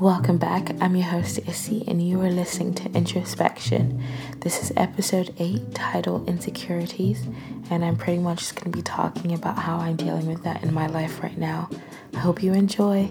Welcome 0.00 0.38
back. 0.38 0.70
I'm 0.80 0.96
your 0.96 1.08
host, 1.08 1.40
Issy, 1.46 1.84
and 1.86 2.00
you 2.02 2.22
are 2.22 2.30
listening 2.30 2.72
to 2.76 2.90
Introspection. 2.92 4.02
This 4.38 4.62
is 4.62 4.72
episode 4.74 5.34
8 5.38 5.74
titled 5.74 6.26
Insecurities, 6.26 7.26
and 7.68 7.84
I'm 7.84 7.96
pretty 7.96 8.18
much 8.18 8.38
just 8.38 8.56
going 8.56 8.72
to 8.72 8.78
be 8.78 8.80
talking 8.82 9.34
about 9.34 9.58
how 9.58 9.76
I'm 9.76 9.96
dealing 9.96 10.26
with 10.26 10.42
that 10.44 10.62
in 10.62 10.72
my 10.72 10.86
life 10.86 11.22
right 11.22 11.36
now. 11.36 11.68
I 12.14 12.16
hope 12.16 12.42
you 12.42 12.54
enjoy. 12.54 13.10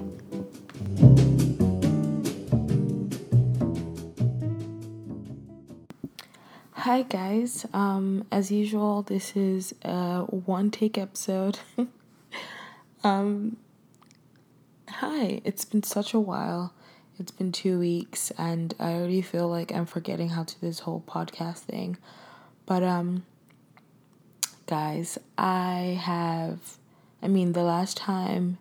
Hi, 6.72 7.04
guys. 7.04 7.68
Um, 7.72 8.26
as 8.32 8.50
usual, 8.52 9.04
this 9.04 9.36
is 9.36 9.76
a 9.84 10.22
one 10.22 10.72
take 10.72 10.98
episode. 10.98 11.60
um, 13.04 13.58
hi, 14.88 15.40
it's 15.46 15.66
been 15.66 15.84
such 15.84 16.16
a 16.16 16.20
while. 16.20 16.74
It's 17.20 17.32
been 17.32 17.52
two 17.52 17.80
weeks, 17.80 18.32
and 18.38 18.74
I 18.80 18.94
already 18.94 19.22
feel 19.22 19.50
like 19.50 19.74
I'm 19.74 19.86
forgetting 19.86 20.30
how 20.30 20.44
to 20.44 20.54
do 20.56 20.66
this 20.66 20.80
whole 20.80 21.04
podcast 21.06 21.58
thing. 21.58 21.98
But, 22.66 22.82
um, 22.82 23.26
guys, 24.68 25.18
I 25.38 26.00
have, 26.02 26.78
I 27.22 27.28
mean, 27.28 27.52
the 27.52 27.64
last 27.64 27.98
time 27.98 28.58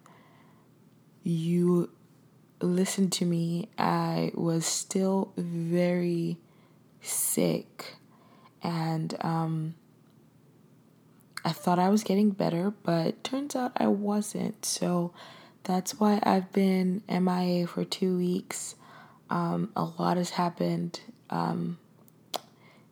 you 1.23 1.91
listened 2.61 3.13
to 3.13 3.25
me, 3.25 3.69
I 3.79 4.33
was 4.35 4.67
still 4.67 5.33
very 5.37 6.37
sick, 7.01 7.95
and, 8.61 9.15
um, 9.21 9.77
I 11.45 11.53
thought 11.53 11.79
I 11.79 11.91
was 11.91 12.03
getting 12.03 12.31
better, 12.31 12.73
but 12.83 13.23
turns 13.23 13.55
out 13.55 13.71
I 13.77 13.87
wasn't. 13.87 14.67
So, 14.67 15.13
that's 15.69 16.01
why 16.01 16.19
I've 16.23 16.51
been 16.51 17.03
MIA 17.09 17.67
for 17.67 17.85
two 17.85 18.17
weeks. 18.17 18.75
Um, 19.29 19.71
a 19.77 19.85
lot 19.85 20.17
has 20.17 20.31
happened 20.31 21.01
um, 21.29 21.79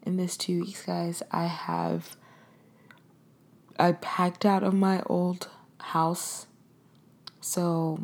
in 0.03 0.19
this 0.19 0.37
two 0.37 0.61
weeks, 0.61 0.85
guys. 0.85 1.23
I 1.33 1.47
have 1.47 2.17
I 3.79 3.93
packed 3.93 4.45
out 4.45 4.63
of 4.63 4.75
my 4.75 5.03
old 5.07 5.49
house, 5.81 6.47
so 7.41 8.01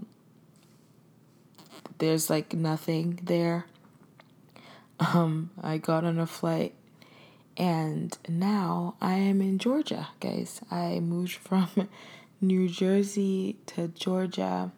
there's 1.98 2.30
like 2.30 2.54
nothing 2.54 3.20
there. 3.22 3.66
Um, 4.98 5.50
I 5.62 5.76
got 5.76 6.04
on 6.04 6.18
a 6.18 6.26
flight 6.26 6.74
and 7.58 8.16
now 8.26 8.94
I 9.02 9.14
am 9.16 9.42
in 9.42 9.58
Georgia, 9.58 10.08
guys. 10.20 10.62
I 10.70 11.00
moved 11.00 11.32
from 11.44 11.68
New 12.42 12.68
Jersey 12.68 13.56
to 13.66 13.88
Georgia. 13.88 14.72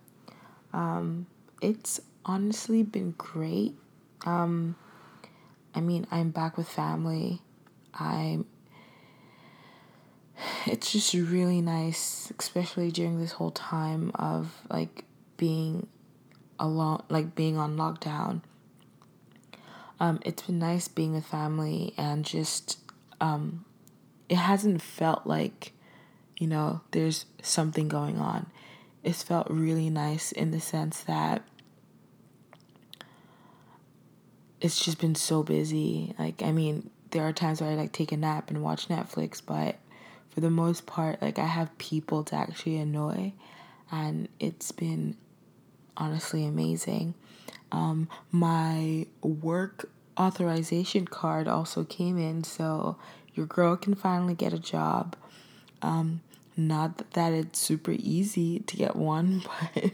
Um, 0.74 1.26
it's 1.62 1.98
honestly 2.26 2.82
been 2.82 3.12
great. 3.16 3.74
Um, 4.26 4.76
I 5.74 5.80
mean, 5.80 6.06
I'm 6.10 6.30
back 6.30 6.58
with 6.58 6.68
family. 6.68 7.40
I'm. 7.94 8.44
It's 10.66 10.92
just 10.92 11.14
really 11.14 11.60
nice, 11.60 12.32
especially 12.38 12.90
during 12.90 13.18
this 13.18 13.32
whole 13.32 13.50
time 13.50 14.10
of 14.14 14.52
like 14.68 15.04
being 15.36 15.86
alone, 16.58 17.02
like 17.08 17.34
being 17.34 17.56
on 17.56 17.76
lockdown. 17.76 18.42
Um, 20.00 20.20
it's 20.24 20.42
been 20.42 20.58
nice 20.58 20.88
being 20.88 21.14
with 21.14 21.24
family 21.24 21.94
and 21.96 22.24
just 22.24 22.78
um, 23.20 23.64
it 24.28 24.36
hasn't 24.36 24.82
felt 24.82 25.26
like 25.26 25.72
you 26.36 26.46
know, 26.46 26.80
there's 26.90 27.26
something 27.42 27.88
going 27.88 28.18
on. 28.18 28.46
It's 29.02 29.22
felt 29.22 29.48
really 29.50 29.90
nice 29.90 30.32
in 30.32 30.50
the 30.50 30.60
sense 30.60 31.00
that 31.02 31.42
it's 34.60 34.82
just 34.82 34.98
been 34.98 35.14
so 35.14 35.42
busy. 35.42 36.14
Like, 36.18 36.42
I 36.42 36.50
mean, 36.50 36.90
there 37.10 37.22
are 37.22 37.32
times 37.32 37.60
where 37.60 37.70
I 37.70 37.74
like 37.74 37.92
take 37.92 38.12
a 38.12 38.16
nap 38.16 38.50
and 38.50 38.62
watch 38.62 38.88
Netflix, 38.88 39.42
but 39.44 39.76
for 40.30 40.40
the 40.40 40.50
most 40.50 40.86
part, 40.86 41.20
like, 41.22 41.38
I 41.38 41.46
have 41.46 41.76
people 41.78 42.24
to 42.24 42.34
actually 42.34 42.78
annoy, 42.78 43.32
and 43.92 44.28
it's 44.40 44.72
been 44.72 45.16
honestly 45.96 46.44
amazing. 46.44 47.14
Um, 47.70 48.08
my 48.32 49.06
work 49.20 49.90
authorization 50.18 51.06
card 51.06 51.46
also 51.46 51.84
came 51.84 52.18
in, 52.18 52.42
so 52.42 52.96
your 53.34 53.46
girl 53.46 53.76
can 53.76 53.94
finally 53.94 54.34
get 54.34 54.52
a 54.52 54.58
job. 54.58 55.14
Um, 55.84 56.22
not 56.56 57.10
that 57.12 57.32
it's 57.32 57.58
super 57.58 57.92
easy 57.92 58.60
to 58.60 58.76
get 58.76 58.96
one, 58.96 59.42
but 59.74 59.92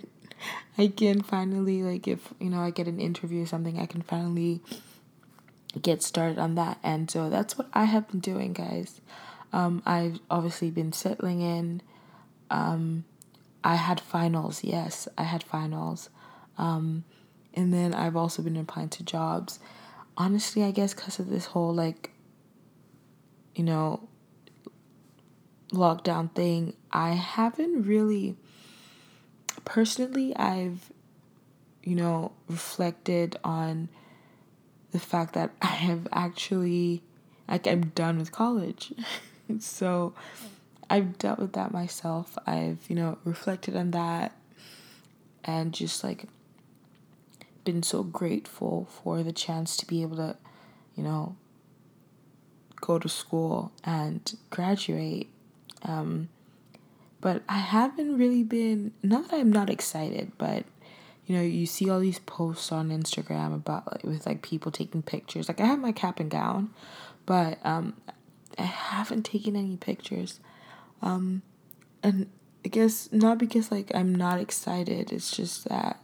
I 0.78 0.88
can 0.88 1.22
finally 1.22 1.82
like 1.82 2.06
if 2.06 2.32
you 2.38 2.50
know 2.50 2.60
I 2.60 2.70
get 2.70 2.86
an 2.86 3.00
interview 3.00 3.42
or 3.42 3.46
something, 3.46 3.78
I 3.78 3.86
can 3.86 4.02
finally 4.02 4.60
get 5.80 6.02
started 6.02 6.38
on 6.38 6.54
that. 6.56 6.78
And 6.82 7.10
so 7.10 7.28
that's 7.30 7.56
what 7.56 7.68
I 7.72 7.84
have 7.84 8.08
been 8.08 8.20
doing, 8.20 8.52
guys. 8.52 9.00
Um, 9.52 9.82
I've 9.84 10.20
obviously 10.30 10.70
been 10.70 10.92
settling 10.92 11.40
in. 11.40 11.82
Um, 12.50 13.04
I 13.62 13.76
had 13.76 14.00
finals, 14.00 14.64
yes, 14.64 15.08
I 15.18 15.24
had 15.24 15.42
finals. 15.42 16.08
Um, 16.56 17.04
and 17.54 17.72
then 17.72 17.94
I've 17.94 18.16
also 18.16 18.42
been 18.42 18.56
applying 18.56 18.88
to 18.90 19.02
jobs. 19.02 19.58
Honestly, 20.16 20.62
I 20.62 20.70
guess 20.70 20.94
because 20.94 21.18
of 21.18 21.28
this 21.28 21.46
whole 21.46 21.74
like, 21.74 22.10
you 23.54 23.64
know, 23.64 24.08
lockdown 25.72 26.34
thing, 26.34 26.74
I 26.92 27.10
haven't 27.10 27.82
really 27.82 28.36
personally 29.64 30.34
I've 30.36 30.90
you 31.82 31.94
know 31.94 32.32
reflected 32.48 33.38
on 33.44 33.88
the 34.92 34.98
fact 34.98 35.34
that 35.34 35.50
I 35.62 35.66
have 35.66 36.08
actually 36.12 37.02
like 37.48 37.66
I'm 37.66 37.86
done 37.88 38.18
with 38.18 38.32
college. 38.32 38.92
so 39.58 40.14
I've 40.90 41.18
dealt 41.18 41.38
with 41.38 41.52
that 41.52 41.72
myself. 41.72 42.36
I've, 42.46 42.78
you 42.88 42.96
know, 42.96 43.18
reflected 43.24 43.76
on 43.76 43.92
that 43.92 44.36
and 45.44 45.72
just 45.72 46.02
like 46.02 46.24
been 47.64 47.82
so 47.84 48.02
grateful 48.02 48.88
for 48.90 49.22
the 49.22 49.32
chance 49.32 49.76
to 49.76 49.86
be 49.86 50.02
able 50.02 50.16
to, 50.16 50.36
you 50.96 51.04
know, 51.04 51.36
go 52.80 52.98
to 52.98 53.08
school 53.08 53.70
and 53.84 54.36
graduate 54.50 55.30
um, 55.82 56.28
but 57.20 57.42
I 57.48 57.58
haven't 57.58 58.16
really 58.16 58.42
been, 58.42 58.92
not 59.02 59.30
that 59.30 59.40
I'm 59.40 59.52
not 59.52 59.70
excited, 59.70 60.32
but 60.38 60.64
you 61.26 61.36
know, 61.36 61.42
you 61.42 61.66
see 61.66 61.88
all 61.88 62.00
these 62.00 62.18
posts 62.18 62.72
on 62.72 62.88
Instagram 62.88 63.54
about 63.54 63.90
like, 63.92 64.04
with 64.04 64.26
like 64.26 64.42
people 64.42 64.72
taking 64.72 65.02
pictures. 65.02 65.48
Like 65.48 65.60
I 65.60 65.66
have 65.66 65.78
my 65.78 65.92
cap 65.92 66.18
and 66.18 66.30
gown, 66.30 66.70
but 67.24 67.58
um, 67.64 67.94
I 68.58 68.62
haven't 68.62 69.24
taken 69.24 69.54
any 69.54 69.76
pictures. 69.76 70.40
Um, 71.02 71.42
and 72.02 72.28
I 72.64 72.68
guess 72.68 73.12
not 73.12 73.38
because 73.38 73.70
like 73.70 73.92
I'm 73.94 74.14
not 74.14 74.40
excited. 74.40 75.12
It's 75.12 75.30
just 75.30 75.68
that 75.68 76.00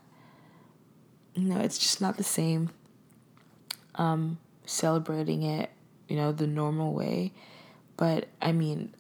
you 1.37 1.45
know, 1.45 1.61
it's 1.61 1.79
just 1.79 2.01
not 2.01 2.17
the 2.17 2.25
same. 2.25 2.71
Um, 3.95 4.39
celebrating 4.65 5.43
it, 5.43 5.71
you 6.09 6.17
know, 6.17 6.33
the 6.33 6.47
normal 6.47 6.93
way. 6.93 7.33
But 7.97 8.29
I 8.41 8.53
mean, 8.53 8.95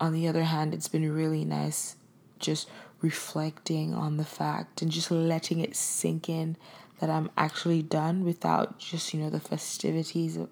on 0.00 0.12
the 0.12 0.28
other 0.28 0.44
hand, 0.44 0.74
it's 0.74 0.88
been 0.88 1.10
really 1.12 1.44
nice 1.44 1.96
just 2.38 2.68
reflecting 3.00 3.94
on 3.94 4.16
the 4.16 4.24
fact 4.24 4.82
and 4.82 4.90
just 4.90 5.10
letting 5.10 5.60
it 5.60 5.76
sink 5.76 6.28
in 6.28 6.56
that 7.00 7.10
I'm 7.10 7.30
actually 7.36 7.82
done 7.82 8.24
without 8.24 8.78
just, 8.78 9.12
you 9.12 9.20
know, 9.20 9.30
the 9.30 9.40
festivities 9.40 10.36
of, 10.36 10.48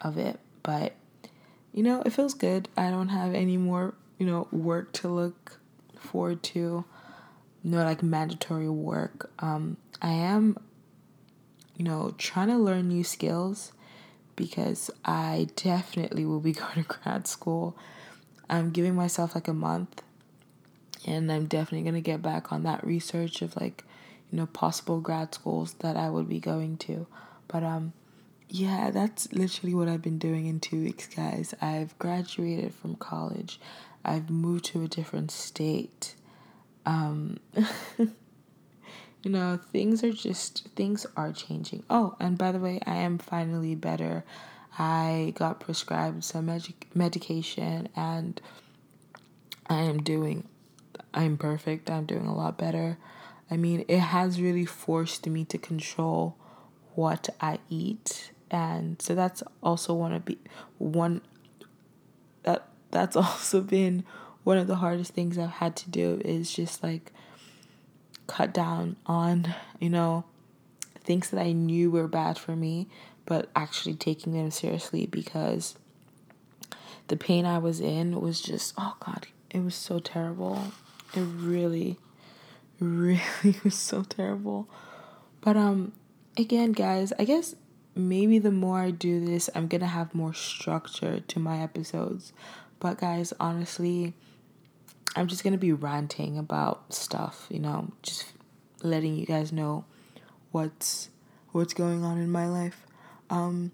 of 0.00 0.18
it. 0.18 0.38
But, 0.62 0.94
you 1.72 1.82
know, 1.82 2.02
it 2.04 2.12
feels 2.12 2.34
good. 2.34 2.68
I 2.76 2.90
don't 2.90 3.08
have 3.08 3.34
any 3.34 3.56
more, 3.56 3.94
you 4.18 4.26
know, 4.26 4.46
work 4.52 4.92
to 4.94 5.08
look 5.08 5.58
forward 5.98 6.42
to. 6.44 6.84
No, 7.62 7.84
like 7.84 8.02
mandatory 8.02 8.68
work. 8.68 9.30
Um, 9.38 9.76
I 10.00 10.12
am, 10.12 10.56
you 11.76 11.84
know, 11.84 12.14
trying 12.18 12.48
to 12.48 12.56
learn 12.56 12.88
new 12.88 13.04
skills 13.04 13.72
because 14.36 14.90
I 15.04 15.48
definitely 15.56 16.24
will 16.24 16.40
be 16.40 16.52
going 16.52 16.74
to 16.74 16.82
grad 16.82 17.26
school 17.26 17.76
I'm 18.50 18.70
giving 18.70 18.96
myself 18.96 19.34
like 19.34 19.48
a 19.48 19.54
month 19.54 20.02
and 21.06 21.30
I'm 21.30 21.46
definitely 21.46 21.82
going 21.82 21.94
to 21.94 22.00
get 22.00 22.20
back 22.20 22.52
on 22.52 22.64
that 22.64 22.84
research 22.84 23.42
of 23.42 23.56
like, 23.56 23.84
you 24.30 24.38
know, 24.38 24.46
possible 24.46 25.00
grad 25.00 25.34
schools 25.34 25.74
that 25.80 25.96
I 25.96 26.10
would 26.10 26.28
be 26.28 26.40
going 26.40 26.76
to. 26.78 27.06
But 27.48 27.62
um 27.62 27.92
yeah, 28.52 28.90
that's 28.90 29.32
literally 29.32 29.74
what 29.74 29.88
I've 29.88 30.02
been 30.02 30.18
doing 30.18 30.46
in 30.46 30.58
2 30.58 30.82
weeks, 30.82 31.06
guys. 31.06 31.54
I've 31.62 31.96
graduated 32.00 32.74
from 32.74 32.96
college. 32.96 33.60
I've 34.04 34.28
moved 34.28 34.64
to 34.66 34.82
a 34.82 34.88
different 34.88 35.30
state. 35.30 36.14
Um 36.84 37.38
you 37.98 39.30
know, 39.30 39.58
things 39.72 40.02
are 40.02 40.12
just 40.12 40.68
things 40.74 41.06
are 41.16 41.32
changing. 41.32 41.84
Oh, 41.88 42.16
and 42.18 42.36
by 42.36 42.52
the 42.52 42.58
way, 42.58 42.80
I 42.86 42.96
am 42.96 43.18
finally 43.18 43.74
better. 43.74 44.24
I 44.78 45.32
got 45.36 45.60
prescribed 45.60 46.24
some 46.24 46.46
med- 46.46 46.74
medication 46.94 47.88
and 47.96 48.40
I 49.68 49.82
am 49.82 50.02
doing 50.02 50.48
I'm 51.12 51.36
perfect. 51.36 51.90
I'm 51.90 52.04
doing 52.04 52.26
a 52.26 52.34
lot 52.34 52.56
better. 52.56 52.98
I 53.50 53.56
mean, 53.56 53.84
it 53.88 53.98
has 53.98 54.40
really 54.40 54.64
forced 54.64 55.26
me 55.26 55.44
to 55.46 55.58
control 55.58 56.36
what 56.94 57.28
I 57.40 57.58
eat. 57.68 58.30
And 58.50 59.00
so 59.02 59.14
that's 59.14 59.42
also 59.62 59.94
one 59.94 60.12
of 60.12 60.24
be 60.24 60.38
one 60.78 61.20
that 62.42 62.68
that's 62.90 63.16
also 63.16 63.60
been 63.60 64.04
one 64.44 64.58
of 64.58 64.66
the 64.66 64.76
hardest 64.76 65.12
things 65.12 65.36
I've 65.36 65.50
had 65.50 65.76
to 65.76 65.90
do 65.90 66.20
is 66.24 66.52
just 66.52 66.82
like 66.82 67.12
cut 68.26 68.54
down 68.54 68.96
on, 69.06 69.54
you 69.80 69.90
know, 69.90 70.24
things 71.02 71.30
that 71.30 71.40
I 71.40 71.52
knew 71.52 71.90
were 71.90 72.08
bad 72.08 72.38
for 72.38 72.54
me, 72.54 72.88
but 73.30 73.48
actually 73.54 73.94
taking 73.94 74.32
them 74.32 74.50
seriously 74.50 75.06
because 75.06 75.76
the 77.06 77.16
pain 77.16 77.46
I 77.46 77.58
was 77.58 77.78
in 77.78 78.20
was 78.20 78.40
just, 78.40 78.74
oh 78.76 78.96
God, 78.98 79.28
it 79.50 79.62
was 79.62 79.76
so 79.76 80.00
terrible. 80.00 80.60
It 81.14 81.20
really, 81.20 81.96
really 82.80 83.20
was 83.62 83.76
so 83.76 84.02
terrible. 84.02 84.68
But, 85.42 85.56
um, 85.56 85.92
again, 86.36 86.72
guys, 86.72 87.12
I 87.20 87.24
guess 87.24 87.54
maybe 87.94 88.40
the 88.40 88.50
more 88.50 88.80
I 88.80 88.90
do 88.90 89.24
this, 89.24 89.48
I'm 89.54 89.68
gonna 89.68 89.86
have 89.86 90.12
more 90.12 90.34
structure 90.34 91.20
to 91.20 91.38
my 91.38 91.62
episodes. 91.62 92.32
But, 92.80 92.98
guys, 92.98 93.32
honestly, 93.38 94.12
I'm 95.14 95.28
just 95.28 95.44
gonna 95.44 95.56
be 95.56 95.72
ranting 95.72 96.36
about 96.36 96.92
stuff, 96.92 97.46
you 97.48 97.60
know, 97.60 97.92
just 98.02 98.26
letting 98.82 99.14
you 99.14 99.24
guys 99.24 99.52
know 99.52 99.84
what's 100.50 101.10
what's 101.52 101.74
going 101.74 102.02
on 102.02 102.18
in 102.18 102.28
my 102.28 102.48
life. 102.48 102.84
Um, 103.30 103.72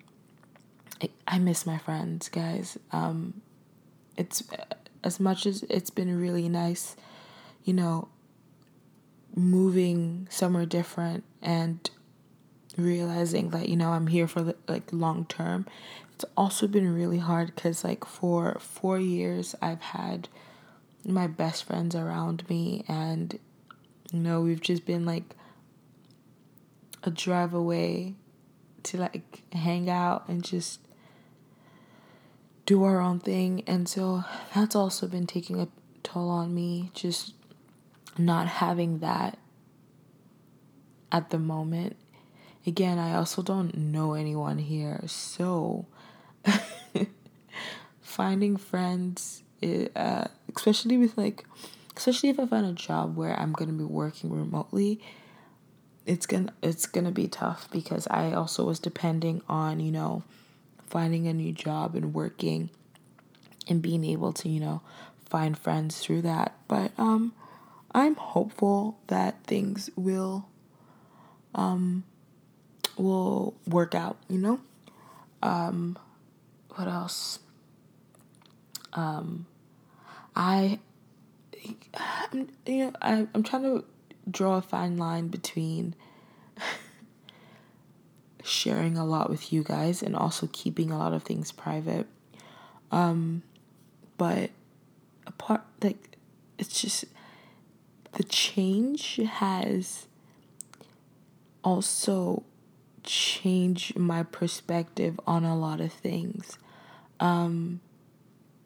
I, 1.26 1.38
miss 1.38 1.67
my 1.67 1.79
friends, 1.79 2.29
guys. 2.29 2.79
Um, 2.93 3.41
it's 4.17 4.43
as 5.03 5.19
much 5.19 5.47
as 5.47 5.62
it's 5.64 5.91
been 5.91 6.20
really 6.20 6.49
nice, 6.49 6.97
you 7.64 7.73
know, 7.73 8.08
moving 9.35 10.29
somewhere 10.31 10.67
different 10.67 11.25
and 11.43 11.91
realizing 12.76 13.50
that 13.50 13.69
you 13.69 13.76
know 13.76 13.91
I'm 13.91 14.06
here 14.06 14.26
for 14.29 14.55
like 14.69 14.93
long 14.93 15.26
term. 15.26 15.67
It's 16.14 16.25
also 16.37 16.67
been 16.67 16.94
really 16.94 17.19
hard 17.19 17.55
because 17.55 17.85
like 17.85 18.05
for 18.05 18.56
four 18.58 18.99
years 18.99 19.55
I've 19.61 19.82
had 19.82 20.29
my 21.05 21.26
best 21.26 21.64
friends 21.64 21.94
around 21.94 22.49
me 22.49 22.85
and 22.88 23.38
you 24.12 24.20
know 24.20 24.41
we've 24.41 24.61
just 24.61 24.87
been 24.87 25.05
like 25.05 25.37
a 27.03 27.11
drive 27.11 27.55
away 27.55 28.14
to 28.87 28.99
like 28.99 29.43
hang 29.53 29.91
out 29.91 30.29
and 30.29 30.44
just 30.44 30.81
do 32.67 32.83
our 32.85 33.00
own 33.00 33.21
thing. 33.21 33.62
And 33.67 33.88
so 33.88 34.25
that's 34.55 34.77
also 34.77 35.06
been 35.06 35.27
taking 35.27 35.61
a 35.61 35.69
toll 36.03 36.29
on 36.29 36.55
me, 36.55 36.91
just 36.94 37.35
not 38.19 38.47
having 38.47 38.99
that 39.00 39.38
at 41.11 41.31
the 41.31 41.38
moment. 41.38 41.97
Again, 42.67 42.99
I 42.99 43.15
also 43.15 43.43
don't 43.43 43.77
know 43.77 44.15
anyone 44.15 44.59
here, 44.59 45.00
so 45.06 45.87
finding 48.00 48.56
friends, 48.56 49.44
uh, 49.62 50.25
especially 50.55 50.97
with 50.97 51.17
like, 51.17 51.44
especially 51.97 52.29
if 52.31 52.41
I 52.41 52.47
find 52.47 52.67
a 52.67 52.73
job 52.73 53.17
where 53.17 53.39
I'm 53.39 53.53
gonna 53.53 53.73
be 53.73 53.85
working 53.85 54.32
remotely, 54.32 55.00
it's 56.06 56.25
gonna 56.25 56.53
it's 56.62 56.87
gonna 56.87 57.11
be 57.11 57.26
tough 57.26 57.69
because 57.70 58.06
I 58.11 58.32
also 58.32 58.64
was 58.64 58.79
depending 58.79 59.43
on 59.49 59.81
you 59.81 59.91
know 59.91 60.23
finding 60.87 61.26
a 61.26 61.35
new 61.35 61.53
job 61.53 61.97
and 61.97 62.14
working 62.14 62.70
and 63.69 63.82
being 63.82 64.05
able 64.05 64.32
to 64.35 64.49
you 64.49 64.61
know 64.61 64.81
find 65.29 65.58
friends 65.58 65.99
through 65.99 66.23
that. 66.23 66.55
But 66.69 66.93
um 66.97 67.32
I'm 67.93 68.14
hopeful 68.14 68.99
that 69.08 69.43
things 69.44 69.91
will 69.97 70.47
um 71.55 72.05
will 72.97 73.55
work 73.67 73.94
out 73.94 74.17
you 74.29 74.38
know? 74.38 74.61
Um 75.43 75.99
what 76.76 76.87
else? 76.87 77.41
Um 78.93 79.47
I 80.37 80.79
you 82.64 82.85
know 82.87 82.93
I 83.03 83.26
I'm 83.35 83.43
trying 83.43 83.62
to 83.62 83.85
draw 84.31 84.56
a 84.56 84.62
fine 84.62 84.96
line 84.96 85.28
between 85.28 85.94
sharing 88.44 88.96
a 88.96 89.05
lot 89.05 89.31
with 89.31 89.52
you 89.52 89.62
guys 89.62 90.02
and 90.02 90.17
also 90.17 90.49
keeping 90.52 90.90
a 90.90 90.99
lot 90.99 91.12
of 91.12 91.23
things 91.23 91.52
private. 91.52 92.06
Um, 92.90 93.43
but 94.17 94.50
apart, 95.26 95.62
like, 95.82 96.17
it's 96.58 96.81
just 96.81 97.05
the 98.12 98.25
change 98.25 99.17
has 99.17 100.06
also 101.62 102.44
changed 103.02 103.96
my 103.96 104.22
perspective 104.22 105.19
on 105.26 105.44
a 105.44 105.56
lot 105.56 105.81
of 105.81 105.93
things. 105.93 106.58
Um, 107.20 107.81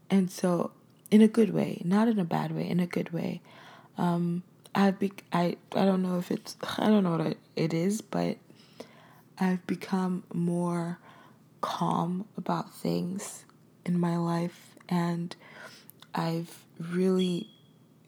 and 0.09 0.31
so, 0.31 0.73
in 1.11 1.23
a 1.23 1.29
good 1.29 1.53
way, 1.53 1.83
not 1.85 2.09
in 2.09 2.19
a 2.19 2.25
bad 2.25 2.53
way, 2.53 2.69
in 2.69 2.81
a 2.81 2.87
good 2.87 3.13
way. 3.13 3.41
Um, 3.99 4.43
I've 4.75 4.99
be 4.99 5.13
I 5.33 5.57
I 5.75 5.85
don't 5.85 6.03
know 6.03 6.19
if 6.19 6.31
it's 6.31 6.57
I 6.79 6.89
don't 6.89 7.05
know 7.05 7.17
what 7.17 7.37
it 7.57 7.75
is, 7.75 8.01
but 8.01 8.37
I've 9.39 9.67
become 9.67 10.25
more 10.33 10.99
calm 11.61 12.27
about 12.37 12.73
things 12.75 13.45
in 13.85 13.99
my 13.99 14.17
life 14.17 14.77
and 14.89 15.35
I've 16.15 16.65
really 16.79 17.49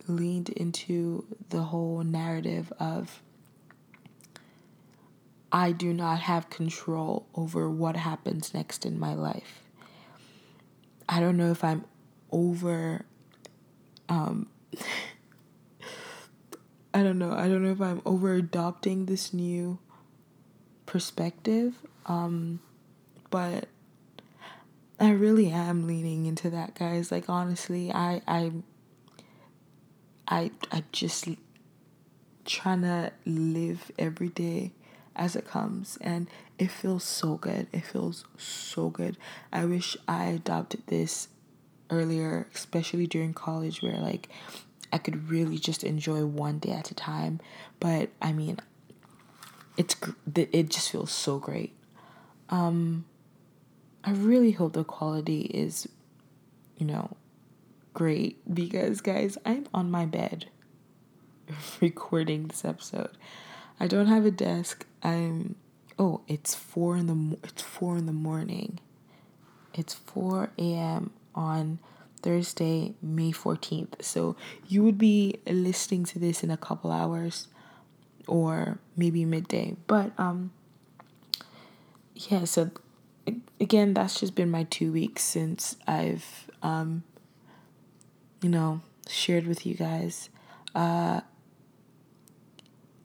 leaned 0.08 0.48
into 0.50 1.24
the 1.50 1.62
whole 1.62 2.02
narrative 2.02 2.72
of 2.78 3.22
I 5.50 5.72
do 5.72 5.92
not 5.92 6.20
have 6.20 6.48
control 6.48 7.26
over 7.34 7.68
what 7.70 7.96
happens 7.96 8.54
next 8.54 8.86
in 8.86 8.98
my 8.98 9.14
life. 9.14 9.62
I 11.08 11.20
don't 11.20 11.36
know 11.36 11.50
if 11.50 11.62
I'm 11.62 11.84
over 12.30 13.04
um 14.08 14.46
I 16.94 17.02
don't 17.02 17.18
know. 17.18 17.32
I 17.32 17.48
don't 17.48 17.62
know 17.62 17.72
if 17.72 17.80
I'm 17.80 18.02
over 18.04 18.34
adopting 18.34 19.06
this 19.06 19.32
new 19.32 19.78
perspective. 20.86 21.74
Um, 22.06 22.60
but 23.30 23.68
I 25.00 25.10
really 25.10 25.48
am 25.48 25.86
leaning 25.86 26.26
into 26.26 26.50
that, 26.50 26.74
guys. 26.74 27.10
Like 27.10 27.28
honestly, 27.28 27.92
I 27.92 28.22
I 28.28 28.52
I 30.28 30.50
I 30.70 30.84
just 30.92 31.28
trying 32.44 32.82
to 32.82 33.12
live 33.24 33.90
every 33.98 34.28
day 34.28 34.72
as 35.14 35.36
it 35.36 35.46
comes 35.46 35.98
and 36.00 36.28
it 36.58 36.70
feels 36.70 37.04
so 37.04 37.36
good. 37.36 37.66
It 37.72 37.84
feels 37.84 38.24
so 38.36 38.90
good. 38.90 39.16
I 39.52 39.64
wish 39.64 39.96
I 40.06 40.26
adopted 40.26 40.82
this 40.86 41.28
earlier, 41.90 42.48
especially 42.54 43.06
during 43.06 43.34
college 43.34 43.82
where 43.82 43.98
like 43.98 44.28
I 44.92 44.98
could 44.98 45.30
really 45.30 45.58
just 45.58 45.82
enjoy 45.82 46.24
one 46.24 46.58
day 46.58 46.72
at 46.72 46.90
a 46.90 46.94
time. 46.94 47.40
But 47.80 48.10
I 48.20 48.32
mean, 48.32 48.58
it's 49.76 49.96
it 50.34 50.68
just 50.68 50.90
feels 50.90 51.10
so 51.10 51.38
great. 51.38 51.74
Um, 52.50 53.06
I 54.04 54.10
really 54.10 54.50
hope 54.50 54.74
the 54.74 54.84
quality 54.84 55.42
is, 55.42 55.88
you 56.76 56.86
know, 56.86 57.16
great 57.94 58.38
because 58.52 59.00
guys, 59.00 59.38
I'm 59.46 59.66
on 59.72 59.90
my 59.90 60.06
bed 60.06 60.46
recording 61.80 62.48
this 62.48 62.64
episode. 62.64 63.10
I 63.80 63.86
don't 63.86 64.06
have 64.06 64.26
a 64.26 64.30
desk. 64.30 64.86
I'm 65.02 65.56
oh, 65.98 66.20
it's 66.28 66.54
four 66.54 66.96
in 66.96 67.06
the 67.06 67.38
it's 67.42 67.62
four 67.62 67.96
in 67.96 68.06
the 68.06 68.12
morning. 68.12 68.78
It's 69.74 69.94
four 69.94 70.50
a.m. 70.58 71.12
on 71.34 71.78
Thursday, 72.22 72.94
May 73.02 73.32
14th. 73.32 74.02
So 74.02 74.36
you 74.68 74.82
would 74.82 74.98
be 74.98 75.38
listening 75.46 76.04
to 76.06 76.18
this 76.18 76.42
in 76.42 76.50
a 76.50 76.56
couple 76.56 76.90
hours 76.90 77.48
or 78.26 78.78
maybe 78.96 79.24
midday. 79.24 79.76
But 79.86 80.12
um 80.18 80.52
yeah, 82.14 82.44
so 82.44 82.70
again, 83.60 83.94
that's 83.94 84.20
just 84.20 84.34
been 84.34 84.50
my 84.50 84.64
2 84.64 84.92
weeks 84.92 85.22
since 85.22 85.76
I've 85.86 86.50
um 86.62 87.04
you 88.40 88.48
know, 88.48 88.80
shared 89.08 89.46
with 89.46 89.66
you 89.66 89.74
guys. 89.74 90.28
Uh 90.74 91.20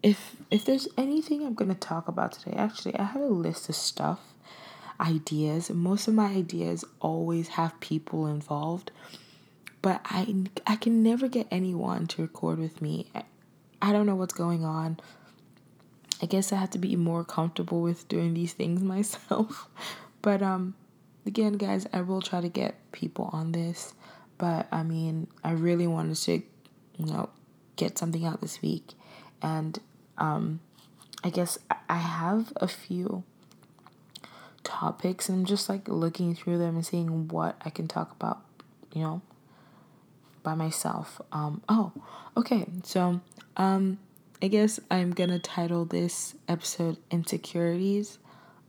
if 0.03 0.35
if 0.51 0.63
there's 0.63 0.87
anything 0.97 1.45
I'm 1.45 1.53
going 1.53 1.73
to 1.73 1.79
talk 1.79 2.07
about 2.07 2.31
today, 2.33 2.55
actually, 2.55 2.95
I 2.95 3.03
have 3.03 3.21
a 3.21 3.25
list 3.25 3.67
of 3.67 3.75
stuff 3.75 4.26
ideas. 4.99 5.69
Most 5.69 6.07
of 6.07 6.13
my 6.13 6.27
ideas 6.27 6.85
always 6.99 7.49
have 7.49 7.79
people 7.79 8.27
involved, 8.27 8.91
but 9.81 10.01
I 10.05 10.45
I 10.65 10.75
can 10.75 11.03
never 11.03 11.27
get 11.27 11.47
anyone 11.51 12.07
to 12.07 12.21
record 12.21 12.59
with 12.59 12.81
me. 12.81 13.07
I 13.81 13.91
don't 13.93 14.05
know 14.05 14.15
what's 14.15 14.33
going 14.33 14.65
on. 14.65 14.99
I 16.21 16.25
guess 16.25 16.51
I 16.51 16.55
have 16.55 16.71
to 16.71 16.79
be 16.79 16.95
more 16.95 17.23
comfortable 17.23 17.81
with 17.81 18.07
doing 18.07 18.33
these 18.33 18.53
things 18.53 18.81
myself. 18.95 19.69
but 20.21 20.41
um 20.41 20.75
again, 21.25 21.53
guys, 21.53 21.85
I 21.93 22.01
will 22.01 22.21
try 22.21 22.41
to 22.41 22.49
get 22.49 22.75
people 22.91 23.29
on 23.33 23.51
this, 23.51 23.93
but 24.37 24.67
I 24.71 24.83
mean, 24.83 25.27
I 25.43 25.51
really 25.51 25.87
wanted 25.87 26.15
to 26.15 26.41
you 26.97 27.05
know, 27.05 27.29
get 27.75 27.97
something 27.97 28.25
out 28.25 28.41
this 28.41 28.61
week 28.61 28.93
and 29.41 29.79
um, 30.17 30.59
I 31.23 31.29
guess 31.29 31.59
I 31.89 31.97
have 31.97 32.51
a 32.55 32.67
few 32.67 33.23
topics 34.67 35.29
and 35.29 35.39
I'm 35.39 35.45
just 35.45 35.69
like 35.69 35.87
looking 35.87 36.35
through 36.35 36.57
them 36.57 36.75
and 36.75 36.85
seeing 36.85 37.29
what 37.29 37.55
I 37.63 37.69
can 37.69 37.87
talk 37.87 38.11
about, 38.11 38.41
you 38.93 39.01
know, 39.01 39.21
by 40.43 40.53
myself. 40.55 41.21
Um, 41.31 41.61
oh, 41.69 41.93
okay. 42.35 42.65
So, 42.83 43.21
um, 43.55 43.97
I 44.41 44.49
guess 44.49 44.79
I'm 44.91 45.11
gonna 45.11 45.39
title 45.39 45.85
this 45.85 46.35
episode 46.47 46.97
Insecurities 47.09 48.19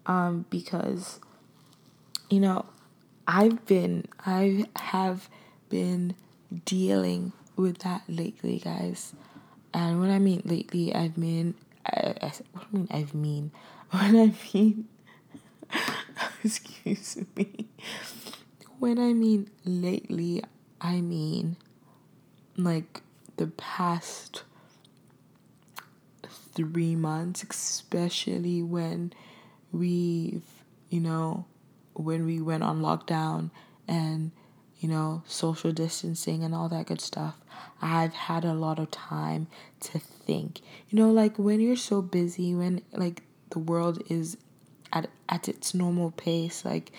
um, 0.07 0.47
because, 0.49 1.21
you 2.31 2.41
know, 2.41 2.65
I've 3.27 3.67
been, 3.67 4.07
I 4.25 4.67
have 4.77 5.29
been 5.69 6.15
dealing 6.65 7.33
with 7.57 7.79
that 7.79 8.03
lately, 8.09 8.61
guys. 8.61 9.13
And 9.75 10.01
when 10.01 10.11
I 10.11 10.19
mean 10.19 10.43
lately, 10.45 10.95
I 10.95 11.13
mean, 11.17 11.55
I, 11.85 12.15
I, 12.23 12.33
what 12.55 12.65
I 12.65 12.73
mean? 12.73 12.89
I 12.91 13.07
mean, 13.13 13.51
when 13.91 14.17
I 14.17 14.33
mean, 14.55 14.89
excuse 16.45 17.19
me, 17.37 17.69
when 18.79 18.99
I 18.99 19.13
mean 19.13 19.51
lately, 19.65 20.43
I 20.81 21.01
mean 21.01 21.57
like 22.57 23.03
the 23.37 23.47
past 23.47 24.43
three 26.55 26.97
months, 26.97 27.45
especially 27.49 28.63
when 28.63 29.13
we've, 29.73 30.43
you 30.91 31.01
know, 31.01 31.47
when 31.95 32.27
we 32.27 32.41
went 32.41 32.63
on 32.63 32.81
lockdown 32.81 33.51
and, 33.87 34.33
you 34.81 34.89
know, 34.89 35.23
social 35.27 35.73
distancing 35.73 36.43
and 36.43 36.55
all 36.55 36.69
that 36.69 36.87
good 36.87 37.01
stuff, 37.01 37.37
I've 37.81 38.15
had 38.15 38.45
a 38.45 38.55
lot 38.55 38.79
of 38.79 38.91
time 38.91 39.47
to 39.81 39.99
think. 39.99 40.61
You 40.91 40.99
know, 40.99 41.11
like 41.11 41.39
when 41.39 41.61
you're 41.61 41.77
so 41.77 42.03
busy, 42.03 42.55
when 42.55 42.83
like 42.93 43.23
the 43.51 43.59
world 43.61 44.03
is 44.11 44.37
at 44.93 45.09
at 45.29 45.49
its 45.49 45.75
normal 45.75 46.11
pace, 46.13 46.65
like 46.65 46.93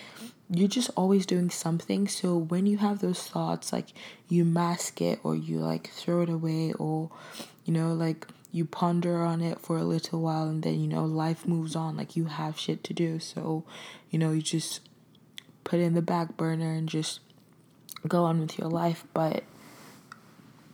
you're 0.50 0.67
just 0.67 0.89
always 0.96 1.25
doing 1.25 1.50
something. 1.50 2.08
So 2.08 2.36
when 2.36 2.65
you 2.65 2.77
have 2.77 3.00
those 3.00 3.24
thoughts, 3.24 3.72
like 3.72 3.88
you 4.27 4.43
mask 4.46 5.01
it 5.01 5.19
or 5.24 5.36
you 5.36 5.60
like 5.60 5.89
throw 5.89 6.22
it 6.22 6.29
away 6.29 6.74
or 6.74 7.12
you 7.65 7.74
know, 7.74 7.93
like 7.93 8.27
you 8.51 8.65
ponder 8.65 9.22
on 9.22 9.41
it 9.41 9.60
for 9.60 9.77
a 9.77 9.84
little 9.84 10.22
while 10.22 10.48
and 10.48 10.63
then 10.63 10.79
you 10.79 10.88
know 10.88 11.05
life 11.05 11.48
moves 11.48 11.75
on 11.75 11.98
like 11.98 12.15
you 12.15 12.25
have 12.25 12.60
shit 12.60 12.84
to 12.86 12.93
do. 12.93 13.19
So 13.19 13.63
you 14.10 14.17
know 14.19 14.31
you 14.31 14.41
just 14.41 14.81
put 15.63 15.79
it 15.79 15.84
in 15.84 15.93
the 15.93 16.01
back 16.01 16.36
burner 16.36 16.74
and 16.74 16.89
just 16.89 17.19
go 18.08 18.24
on 18.24 18.39
with 18.39 18.58
your 18.58 18.69
life. 18.69 19.05
But 19.13 19.43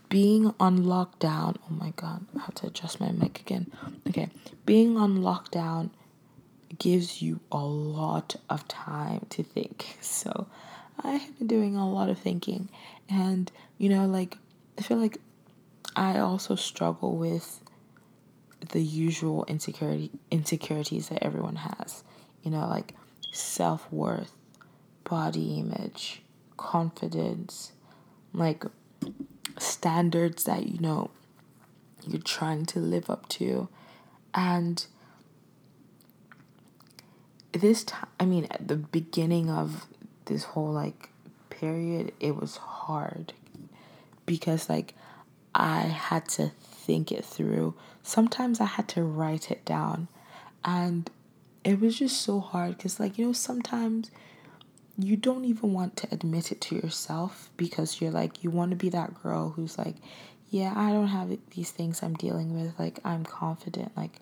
being 0.08 0.54
on 0.60 0.80
lockdown 0.80 1.58
oh 1.68 1.74
my 1.74 1.92
god 1.96 2.24
i 2.38 2.42
have 2.42 2.54
to 2.54 2.68
adjust 2.68 3.00
my 3.02 3.12
mic 3.12 3.40
again. 3.40 3.72
Okay 4.08 4.30
being 4.66 4.96
on 4.98 5.18
lockdown 5.18 5.90
gives 6.80 7.22
you 7.22 7.40
a 7.52 7.58
lot 7.58 8.36
of 8.50 8.68
time 8.68 9.26
to 9.30 9.44
think 9.44 9.98
so 10.02 10.48
i 11.04 11.12
have 11.12 11.38
been 11.38 11.48
doing 11.48 11.76
a 11.76 11.90
lot 11.90 12.10
of 12.10 12.18
thinking 12.18 12.70
and 13.10 13.52
you 13.78 13.90
know 13.90 14.06
like 14.06 14.38
i 14.78 14.82
feel 14.82 14.98
like 14.98 15.18
i 15.96 16.18
also 16.18 16.56
struggle 16.56 17.16
with 17.16 17.62
the 18.72 18.82
usual 18.82 19.46
insecurity 19.48 20.12
insecurities 20.32 21.10
that 21.10 21.24
everyone 21.24 21.58
has. 21.58 22.04
You 22.44 22.52
know, 22.52 22.68
like 22.68 22.94
self 23.32 23.92
worth, 23.92 24.32
body 25.04 25.60
image, 25.60 26.22
confidence, 26.58 27.72
like 28.34 28.64
standards 29.58 30.44
that 30.44 30.68
you 30.68 30.80
know 30.80 31.10
you're 32.08 32.22
trying 32.22 32.66
to 32.68 32.80
live 32.80 33.10
up 33.10 33.28
to. 33.30 33.68
And 34.34 34.86
this 37.62 37.84
time, 37.84 38.08
I 38.20 38.26
mean, 38.26 38.48
at 38.52 38.68
the 38.68 38.76
beginning 38.76 39.50
of 39.50 39.88
this 40.26 40.44
whole 40.44 40.72
like 40.72 41.10
period, 41.50 42.14
it 42.20 42.36
was 42.36 42.58
hard 42.58 43.34
because 44.26 44.70
like 44.70 44.94
I 45.54 45.80
had 45.82 46.28
to 46.30 46.52
think 46.86 47.12
it 47.12 47.24
through. 47.24 47.74
Sometimes 48.04 48.60
I 48.60 48.66
had 48.66 48.88
to 48.90 49.04
write 49.04 49.50
it 49.50 49.64
down. 49.66 50.08
And 50.64 51.10
it 51.64 51.80
was 51.80 51.98
just 51.98 52.22
so 52.22 52.40
hard 52.40 52.78
because, 52.78 53.00
like, 53.00 53.18
you 53.18 53.28
know, 53.28 53.34
sometimes 53.34 54.12
you 54.98 55.16
don't 55.16 55.46
even 55.46 55.74
want 55.74 55.96
to 55.98 56.08
admit 56.12 56.52
it 56.52 56.62
to 56.62 56.76
yourself 56.76 57.50
because 57.58 58.02
you're 58.02 58.12
like, 58.12 58.44
you 58.44 58.50
want 58.50 58.72
to 58.72 58.78
be 58.78 58.90
that 58.90 59.22
girl 59.24 59.52
who's 59.52 59.78
like, 59.78 59.96
yeah, 60.50 60.74
I 60.76 60.92
don't 60.92 61.08
have 61.08 61.36
these 61.56 61.72
things 61.72 62.04
I'm 62.04 62.14
dealing 62.14 62.60
with. 62.60 62.78
Like, 62.78 63.00
I'm 63.04 63.24
confident. 63.26 63.92
Like, 63.96 64.20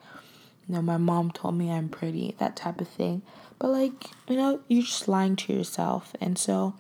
you 0.68 0.76
know, 0.76 0.82
my 0.82 0.98
mom 0.98 1.32
told 1.32 1.56
me 1.56 1.72
I'm 1.72 1.90
pretty, 1.90 2.36
that 2.40 2.56
type 2.56 2.80
of 2.80 2.88
thing. 2.88 3.22
But, 3.60 3.70
like, 3.70 4.06
you 4.28 4.38
know, 4.38 4.62
you're 4.68 4.84
just 4.84 5.08
lying 5.08 5.36
to 5.38 5.54
yourself. 5.54 6.16
And 6.22 6.38
so, 6.38 6.76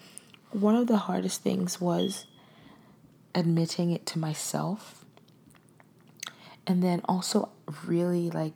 one 0.51 0.75
of 0.75 0.87
the 0.87 0.97
hardest 0.97 1.41
things 1.41 1.81
was 1.81 2.27
admitting 3.35 3.91
it 3.91 4.05
to 4.05 4.19
myself 4.19 5.03
and 6.67 6.83
then 6.83 7.01
also 7.05 7.49
really 7.85 8.29
like 8.29 8.53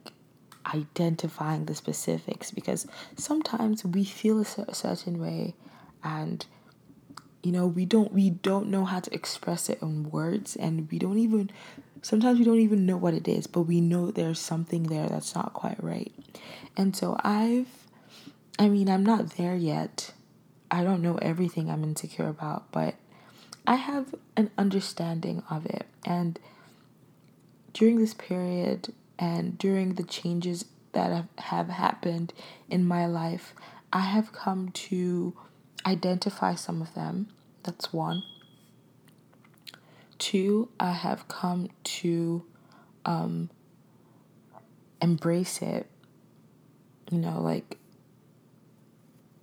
identifying 0.74 1.65
the 1.65 1.75
specifics 1.75 2.51
because 2.51 2.88
sometimes 3.15 3.84
we 3.86 4.03
feel 4.03 4.39
a 4.41 4.75
certain 4.75 5.19
way 5.19 5.55
and 6.03 6.46
you 7.43 7.51
know 7.51 7.65
we 7.65 7.86
don't 7.86 8.12
we 8.13 8.29
don't 8.29 8.67
know 8.67 8.86
how 8.86 9.00
to 9.00 9.13
express 9.13 9.69
it 9.69 9.81
in 9.81 10.10
words 10.10 10.55
and 10.55 10.89
we 10.91 11.00
don't 11.00 11.17
even 11.17 11.50
sometimes 12.01 12.39
we 12.39 12.46
don't 12.46 12.60
even 12.60 12.86
know 12.86 12.98
what 12.98 13.13
it 13.13 13.27
is 13.27 13.48
but 13.48 13.62
we 13.62 13.82
know 13.82 14.12
there's 14.12 14.39
something 14.39 14.84
there 14.84 15.08
that's 15.08 15.36
not 15.36 15.54
quite 15.54 15.82
right 15.84 16.13
and 16.75 16.96
so 16.96 17.18
i've 17.24 17.86
i 18.60 18.68
mean 18.68 18.89
i'm 18.89 19.06
not 19.06 19.32
there 19.38 19.56
yet 19.56 20.12
i 20.70 20.84
don't 20.84 21.01
know 21.01 21.16
everything 21.22 21.70
i'm 21.70 21.84
insecure 21.84 22.27
about 22.27 22.72
but 22.72 22.96
i 23.66 23.75
have 23.75 24.13
an 24.36 24.50
understanding 24.58 25.44
of 25.50 25.66
it 25.66 25.86
and 26.06 26.39
during 27.74 28.00
this 28.00 28.13
period 28.13 28.94
and 29.20 29.58
during 29.58 29.94
the 29.94 30.04
changes 30.04 30.66
that 30.94 31.25
have 31.38 31.70
happened 31.70 32.34
in 32.70 32.86
my 32.86 33.06
life, 33.06 33.54
I 33.94 34.01
have 34.01 34.32
come 34.32 34.70
to 34.70 35.34
identify 35.86 36.56
some 36.56 36.82
of 36.82 36.94
them. 36.96 37.27
That's 37.63 37.94
one. 37.94 38.24
Two, 40.17 40.69
I 40.79 40.91
have 40.91 41.27
come 41.27 41.69
to 41.83 42.43
um, 43.05 43.50
embrace 45.01 45.62
it. 45.62 45.88
You 47.12 47.19
know, 47.19 47.41
like 47.41 47.77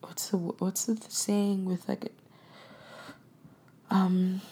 what's 0.00 0.28
the 0.28 0.36
what's 0.36 0.84
the 0.84 0.98
saying 1.08 1.64
with 1.64 1.88
like 1.88 2.12
um 3.90 4.42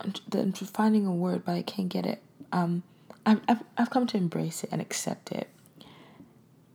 I'm 0.00 0.52
finding 0.52 1.04
a 1.04 1.12
word 1.12 1.44
but 1.44 1.52
I 1.52 1.62
can't 1.62 1.88
get 1.88 2.06
it 2.06 2.22
um, 2.52 2.82
I've, 3.24 3.40
I've, 3.48 3.62
I've 3.76 3.90
come 3.90 4.06
to 4.08 4.16
embrace 4.16 4.62
it 4.62 4.70
and 4.70 4.80
accept 4.80 5.32
it 5.32 5.48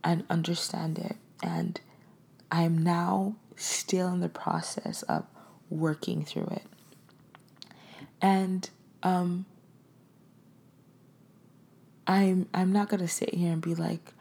and 0.02 0.24
understand 0.28 0.98
it. 0.98 1.16
And 1.42 1.80
I'm 2.50 2.82
now 2.82 3.36
still 3.56 4.08
in 4.08 4.20
the 4.20 4.28
process 4.28 5.02
of 5.04 5.24
working 5.70 6.24
through 6.24 6.48
it. 6.52 6.62
And 8.20 8.68
um, 9.02 9.46
I'm 12.06 12.48
I'm 12.54 12.72
not 12.72 12.88
gonna 12.88 13.08
sit 13.08 13.34
here 13.34 13.52
and 13.52 13.62
be 13.62 13.74
like, 13.74 14.12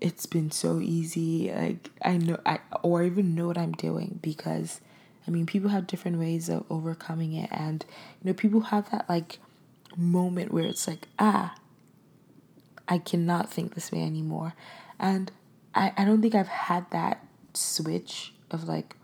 it's 0.00 0.26
been 0.26 0.50
so 0.50 0.80
easy. 0.80 1.52
Like 1.52 1.90
I 2.02 2.16
know 2.16 2.38
I 2.46 2.60
or 2.82 3.02
even 3.02 3.34
know 3.34 3.46
what 3.46 3.58
I'm 3.58 3.72
doing 3.72 4.18
because 4.22 4.80
I 5.26 5.30
mean 5.30 5.46
people 5.46 5.70
have 5.70 5.86
different 5.86 6.18
ways 6.18 6.48
of 6.48 6.64
overcoming 6.70 7.34
it 7.34 7.50
and 7.52 7.84
you 8.22 8.30
know 8.30 8.34
people 8.34 8.60
have 8.62 8.90
that 8.90 9.08
like 9.08 9.38
moment 9.96 10.52
where 10.52 10.64
it's 10.64 10.88
like, 10.88 11.08
ah, 11.18 11.54
I 12.88 12.98
cannot 12.98 13.50
think 13.50 13.74
this 13.74 13.92
way 13.92 14.02
anymore. 14.02 14.54
And 14.98 15.30
I, 15.74 15.92
I 15.96 16.04
don't 16.04 16.20
think 16.22 16.34
I've 16.34 16.48
had 16.48 16.90
that 16.90 17.24
switch 17.54 18.32
of 18.50 18.68
like, 18.68 18.96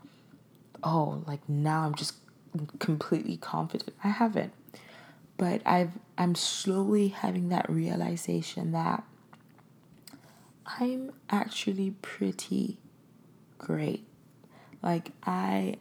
oh, 0.83 1.23
like 1.25 1.47
now 1.47 1.81
I'm 1.81 1.95
just 1.95 2.15
completely 2.79 3.37
confident. 3.37 3.93
I 4.03 4.09
haven't. 4.09 4.53
But 5.37 5.61
I've 5.65 5.91
I'm 6.17 6.35
slowly 6.35 7.09
having 7.09 7.49
that 7.49 7.69
realization 7.69 8.71
that 8.71 9.03
I'm 10.79 11.11
actually 11.29 11.91
pretty 12.01 12.79
great. 13.57 14.07
Like 14.81 15.11
I 15.23 15.75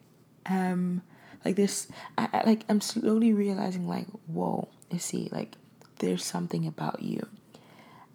am 0.45 1.03
like 1.45 1.57
this 1.57 1.89
I, 2.19 2.29
I 2.33 2.43
like 2.45 2.65
I'm 2.69 2.81
slowly 2.81 3.33
realizing 3.33 3.89
like, 3.89 4.07
whoa, 4.27 4.69
you 4.91 4.99
see, 4.99 5.29
like, 5.33 5.57
there's 5.99 6.25
something 6.25 6.67
about 6.67 7.03
you. 7.03 7.27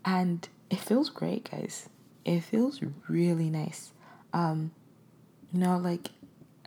And 0.05 0.47
it 0.69 0.79
feels 0.79 1.09
great, 1.09 1.49
guys. 1.51 1.89
It 2.25 2.41
feels 2.41 2.81
really 3.07 3.49
nice. 3.49 3.91
Um, 4.33 4.71
you 5.51 5.59
know, 5.59 5.77
like, 5.77 6.09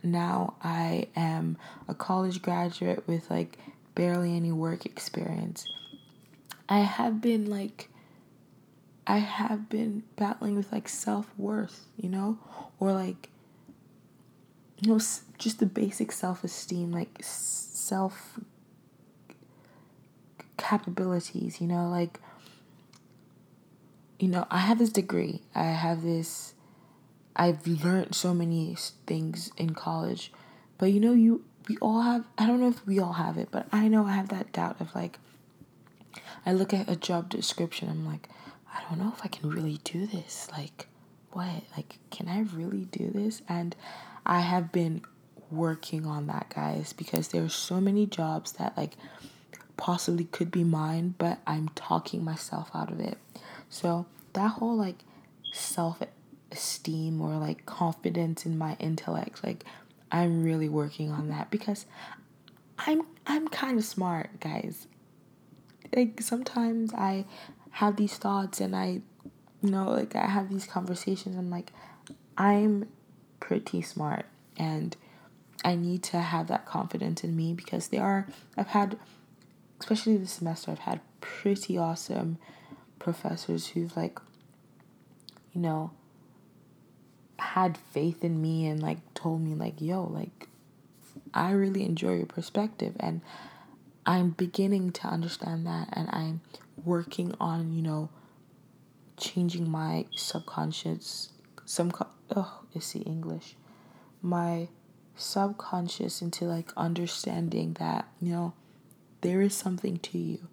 now 0.05 0.55
I 0.63 1.07
am 1.15 1.57
a 1.87 1.93
college 1.93 2.41
graduate 2.41 3.07
with, 3.07 3.29
like, 3.29 3.57
barely 3.95 4.35
any 4.35 4.51
work 4.51 4.85
experience. 4.85 5.65
I 6.67 6.79
have 6.79 7.21
been 7.21 7.49
like 7.49 7.89
I 9.07 9.17
have 9.19 9.69
been 9.69 10.03
battling 10.15 10.55
with 10.55 10.71
like 10.71 10.89
self-worth, 10.89 11.85
you 11.95 12.09
know, 12.09 12.39
or 12.79 12.91
like 12.91 13.29
you 14.79 14.91
know 14.91 14.99
just 15.37 15.59
the 15.59 15.65
basic 15.65 16.11
self-esteem, 16.11 16.91
like 16.91 17.17
self 17.21 18.39
capabilities, 20.57 21.61
you 21.61 21.67
know, 21.67 21.87
like 21.89 22.19
you 24.19 24.27
know, 24.27 24.47
I 24.49 24.59
have 24.59 24.79
this 24.79 24.89
degree. 24.89 25.41
I 25.53 25.65
have 25.65 26.01
this 26.01 26.54
I've 27.35 27.65
learned 27.67 28.15
so 28.15 28.33
many 28.33 28.75
things 29.05 29.51
in 29.57 29.71
college. 29.71 30.31
But 30.77 30.87
you 30.87 30.99
know, 30.99 31.13
you 31.13 31.43
we 31.67 31.77
all 31.81 32.01
have 32.01 32.25
I 32.37 32.45
don't 32.45 32.61
know 32.61 32.69
if 32.69 32.85
we 32.85 32.99
all 32.99 33.13
have 33.13 33.37
it, 33.37 33.49
but 33.51 33.67
I 33.71 33.87
know 33.87 34.05
I 34.05 34.13
have 34.13 34.29
that 34.29 34.51
doubt 34.51 34.79
of 34.79 34.93
like 34.95 35.19
I 36.45 36.53
look 36.53 36.73
at 36.73 36.89
a 36.89 36.95
job 36.95 37.29
description, 37.29 37.89
I'm 37.89 38.05
like, 38.05 38.29
I 38.73 38.81
don't 38.87 38.99
know 38.99 39.11
if 39.15 39.21
I 39.23 39.27
can 39.27 39.49
really 39.49 39.79
do 39.83 40.05
this. 40.05 40.47
Like 40.51 40.87
what? 41.31 41.63
Like 41.75 41.97
can 42.11 42.27
I 42.27 42.41
really 42.55 42.85
do 42.85 43.11
this? 43.11 43.41
And 43.49 43.75
I 44.25 44.41
have 44.41 44.71
been 44.71 45.01
working 45.51 46.05
on 46.05 46.27
that, 46.27 46.51
guys, 46.53 46.93
because 46.93 47.29
there's 47.29 47.53
so 47.53 47.79
many 47.79 48.05
jobs 48.05 48.53
that 48.53 48.75
like 48.77 48.97
possibly 49.77 50.25
could 50.25 50.51
be 50.51 50.63
mine, 50.63 51.15
but 51.17 51.39
I'm 51.45 51.69
talking 51.69 52.23
myself 52.23 52.69
out 52.73 52.91
of 52.91 52.99
it. 52.99 53.17
So 53.69 54.05
that 54.33 54.51
whole 54.51 54.75
like 54.75 55.03
self 55.51 56.01
esteem 56.55 57.21
or 57.21 57.37
like 57.37 57.65
confidence 57.65 58.45
in 58.45 58.57
my 58.57 58.75
intellect, 58.79 59.43
like 59.43 59.65
I'm 60.11 60.43
really 60.43 60.69
working 60.69 61.11
on 61.11 61.29
that 61.29 61.51
because 61.51 61.85
I'm 62.77 63.01
I'm 63.27 63.47
kind 63.47 63.77
of 63.77 63.85
smart, 63.85 64.39
guys. 64.39 64.87
Like 65.95 66.21
sometimes 66.21 66.93
I 66.93 67.25
have 67.71 67.97
these 67.97 68.17
thoughts 68.17 68.61
and 68.61 68.75
I 68.75 69.01
you 69.61 69.71
know, 69.71 69.89
like 69.89 70.15
I 70.15 70.27
have 70.27 70.49
these 70.49 70.65
conversations 70.65 71.35
I'm 71.35 71.49
like 71.49 71.71
I'm 72.37 72.87
pretty 73.39 73.81
smart 73.81 74.25
and 74.57 74.95
I 75.63 75.75
need 75.75 76.03
to 76.03 76.19
have 76.19 76.47
that 76.47 76.65
confidence 76.65 77.23
in 77.23 77.35
me 77.35 77.53
because 77.53 77.89
they 77.89 77.97
are 77.97 78.27
I've 78.57 78.67
had 78.67 78.97
especially 79.79 80.17
this 80.17 80.31
semester 80.31 80.71
I've 80.71 80.79
had 80.79 81.01
pretty 81.21 81.77
awesome 81.77 82.37
professors 82.99 83.67
who've 83.67 83.95
like 83.97 84.19
you 85.53 85.61
know 85.61 85.91
had 87.37 87.77
faith 87.77 88.23
in 88.23 88.41
me 88.41 88.67
and 88.67 88.81
like 88.81 88.97
told 89.13 89.41
me 89.41 89.53
like 89.53 89.81
yo 89.81 90.03
like 90.03 90.47
I 91.35 91.51
really 91.51 91.83
enjoy 91.83 92.15
your 92.15 92.25
perspective. 92.25 92.95
And 92.99 93.21
I'm 94.05 94.31
beginning 94.31 94.91
to 94.93 95.07
understand 95.07 95.67
that 95.67 95.89
and 95.91 96.07
I'm 96.11 96.41
working 96.83 97.35
on 97.39 97.73
you 97.73 97.81
know 97.81 98.09
changing 99.17 99.69
my 99.69 100.05
subconscious 100.15 101.29
some 101.65 101.91
oh 102.35 102.61
is 102.73 102.91
the 102.93 102.99
English. 102.99 103.55
My 104.21 104.69
subconscious 105.15 106.21
into 106.21 106.45
like 106.45 106.71
understanding 106.75 107.73
that 107.79 108.07
you 108.21 108.31
know 108.31 108.53
there 109.21 109.41
is 109.41 109.53
something 109.53 109.97
to 109.99 110.17
you. 110.17 110.47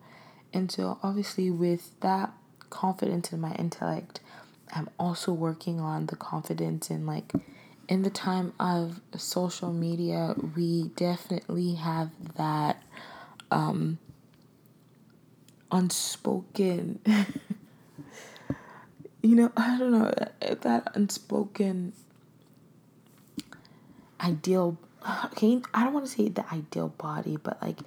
And 0.52 0.70
so 0.70 0.98
obviously 1.02 1.50
with 1.50 1.98
that 2.00 2.32
confidence 2.70 3.32
in 3.32 3.40
my 3.40 3.52
intellect 3.54 4.20
I'm 4.72 4.88
also 4.98 5.32
working 5.32 5.80
on 5.80 6.06
the 6.06 6.16
confidence 6.16 6.90
in 6.90 7.06
like 7.06 7.32
in 7.88 8.02
the 8.02 8.10
time 8.10 8.52
of 8.58 9.00
social 9.16 9.72
media, 9.72 10.34
we 10.56 10.88
definitely 10.96 11.74
have 11.74 12.10
that 12.36 12.82
um, 13.50 13.98
unspoken, 15.70 17.00
you 19.22 19.36
know, 19.36 19.52
I 19.56 19.78
don't 19.78 19.92
know, 19.92 20.12
that 20.40 20.92
unspoken 20.94 21.92
ideal. 24.20 24.78
Okay, 25.26 25.60
I 25.74 25.84
don't 25.84 25.92
want 25.92 26.06
to 26.06 26.12
say 26.12 26.28
the 26.28 26.44
ideal 26.52 26.88
body, 26.88 27.36
but 27.36 27.60
like 27.60 27.80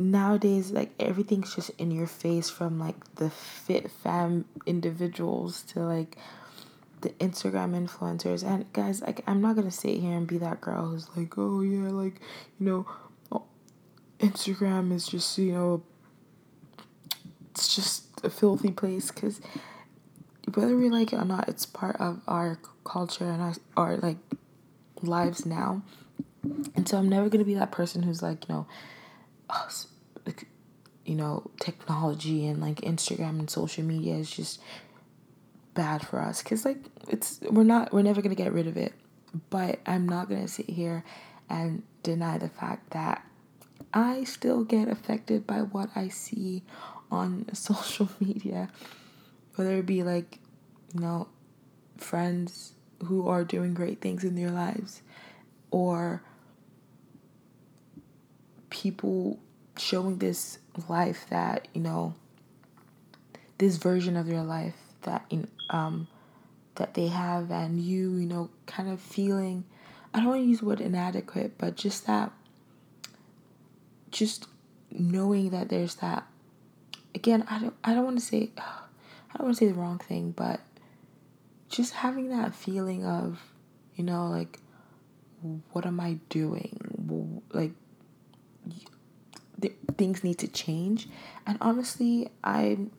nowadays 0.00 0.70
like 0.70 0.90
everything's 0.98 1.54
just 1.54 1.70
in 1.78 1.90
your 1.90 2.06
face 2.06 2.48
from 2.48 2.78
like 2.78 3.14
the 3.16 3.28
fit 3.30 3.90
fam 3.90 4.46
individuals 4.66 5.62
to 5.62 5.80
like 5.80 6.16
the 7.02 7.10
Instagram 7.10 7.74
influencers. 7.86 8.42
And 8.42 8.70
guys 8.72 9.02
like 9.02 9.22
I'm 9.26 9.40
not 9.40 9.56
gonna 9.56 9.70
sit 9.70 9.98
here 9.98 10.16
and 10.16 10.26
be 10.26 10.38
that 10.38 10.60
girl 10.60 10.88
who's 10.88 11.08
like 11.16 11.36
oh 11.36 11.60
yeah 11.60 11.90
like 11.90 12.20
you 12.58 12.66
know 12.66 12.86
oh, 13.30 13.44
Instagram 14.18 14.92
is 14.92 15.06
just 15.06 15.36
you 15.38 15.52
know 15.52 15.82
it's 17.50 17.74
just 17.74 18.04
a 18.24 18.30
filthy 18.30 18.70
place. 18.70 19.10
Because 19.10 19.40
whether 20.54 20.76
we 20.76 20.88
like 20.88 21.12
it 21.12 21.16
or 21.16 21.24
not 21.24 21.48
it's 21.48 21.66
part 21.66 21.96
of 21.96 22.22
our 22.26 22.58
culture 22.84 23.28
and 23.28 23.42
our, 23.42 23.54
our 23.76 23.96
like 23.98 24.18
lives 25.02 25.44
now. 25.44 25.82
And 26.74 26.88
so 26.88 26.96
I'm 26.96 27.08
never 27.10 27.28
gonna 27.28 27.44
be 27.44 27.54
that 27.54 27.70
person 27.70 28.02
who's 28.02 28.22
like 28.22 28.48
you 28.48 28.54
know 28.54 28.66
oh, 29.52 29.68
you 31.04 31.14
know, 31.16 31.50
technology 31.60 32.46
and 32.46 32.60
like 32.60 32.82
Instagram 32.82 33.40
and 33.40 33.50
social 33.50 33.84
media 33.84 34.14
is 34.14 34.30
just 34.30 34.60
bad 35.74 36.06
for 36.06 36.20
us 36.20 36.42
cuz 36.42 36.64
like 36.64 36.78
it's 37.08 37.40
we're 37.50 37.62
not 37.64 37.92
we're 37.92 38.02
never 38.02 38.20
to 38.30 38.36
get 38.36 38.52
rid 38.52 38.66
of 38.66 38.76
it. 38.76 38.92
But 39.48 39.80
I'm 39.86 40.08
not 40.08 40.28
to 40.42 40.48
sit 40.48 40.68
here 40.68 41.04
and 41.48 41.82
deny 42.02 42.38
the 42.38 42.48
fact 42.48 42.90
that 42.90 43.24
I 43.92 44.24
still 44.24 44.64
get 44.64 44.88
affected 44.88 45.46
by 45.46 45.62
what 45.62 45.90
I 45.96 46.08
see 46.08 46.62
on 47.10 47.46
social 47.54 48.08
media, 48.20 48.68
whether 49.56 49.76
it 49.76 49.86
be 49.86 50.02
like, 50.02 50.38
you 50.94 51.00
know, 51.00 51.28
friends 51.96 52.72
who 53.04 53.28
are 53.28 53.44
doing 53.44 53.74
great 53.74 54.00
things 54.00 54.24
in 54.24 54.34
their 54.34 54.50
lives 54.50 55.02
or 55.70 56.22
people 58.70 59.38
showing 59.76 60.18
this 60.18 60.58
life 60.88 61.26
that 61.30 61.68
you 61.74 61.80
know 61.80 62.14
this 63.58 63.76
version 63.76 64.16
of 64.16 64.28
your 64.28 64.42
life 64.42 64.74
that 65.02 65.24
in 65.30 65.48
um 65.70 66.08
that 66.76 66.94
they 66.94 67.08
have 67.08 67.50
and 67.50 67.80
you 67.80 68.16
you 68.16 68.26
know 68.26 68.48
kind 68.66 68.88
of 68.88 69.00
feeling 69.00 69.64
I 70.12 70.18
don't 70.18 70.28
want 70.28 70.42
to 70.42 70.46
use 70.46 70.60
the 70.60 70.66
word 70.66 70.80
inadequate 70.80 71.58
but 71.58 71.76
just 71.76 72.06
that 72.06 72.32
just 74.10 74.46
knowing 74.90 75.50
that 75.50 75.68
there's 75.68 75.96
that 75.96 76.26
again 77.14 77.44
I 77.48 77.58
don't 77.58 77.74
I 77.84 77.94
don't 77.94 78.04
want 78.04 78.18
to 78.18 78.24
say 78.24 78.50
I 78.58 79.38
don't 79.38 79.46
want 79.46 79.58
to 79.58 79.64
say 79.64 79.68
the 79.70 79.78
wrong 79.78 79.98
thing 79.98 80.32
but 80.32 80.60
just 81.68 81.94
having 81.94 82.30
that 82.30 82.54
feeling 82.54 83.04
of 83.04 83.40
you 83.94 84.04
know 84.04 84.28
like 84.28 84.58
what 85.72 85.86
am 85.86 86.00
I 86.00 86.18
doing? 86.28 87.42
Like 87.52 87.72
th- 89.60 89.74
things 89.96 90.24
need 90.24 90.38
to 90.38 90.48
change. 90.48 91.08
And 91.46 91.58
honestly, 91.60 92.30
I'm 92.42 92.90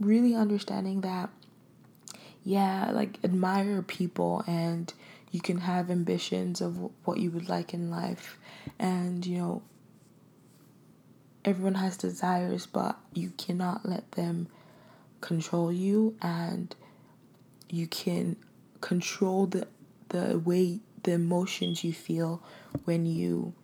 really 0.00 0.34
understanding 0.34 1.00
that, 1.02 1.30
yeah, 2.44 2.90
like 2.92 3.18
admire 3.24 3.82
people 3.82 4.44
and 4.46 4.92
you 5.30 5.40
can 5.40 5.58
have 5.58 5.90
ambitions 5.90 6.60
of 6.60 6.78
what 7.04 7.18
you 7.18 7.30
would 7.30 7.48
like 7.48 7.74
in 7.74 7.90
life. 7.90 8.38
And, 8.78 9.26
you 9.26 9.38
know, 9.38 9.62
everyone 11.44 11.74
has 11.74 11.96
desires, 11.96 12.66
but 12.66 12.98
you 13.14 13.30
cannot 13.36 13.86
let 13.86 14.12
them 14.12 14.48
control 15.20 15.72
you 15.72 16.14
and 16.20 16.74
you 17.68 17.86
can 17.86 18.36
control 18.80 19.46
the 19.46 19.66
the 20.10 20.38
way 20.38 20.78
the 21.02 21.12
emotions 21.12 21.82
you 21.82 21.92
feel 21.92 22.42
when 22.84 23.06
you 23.06 23.54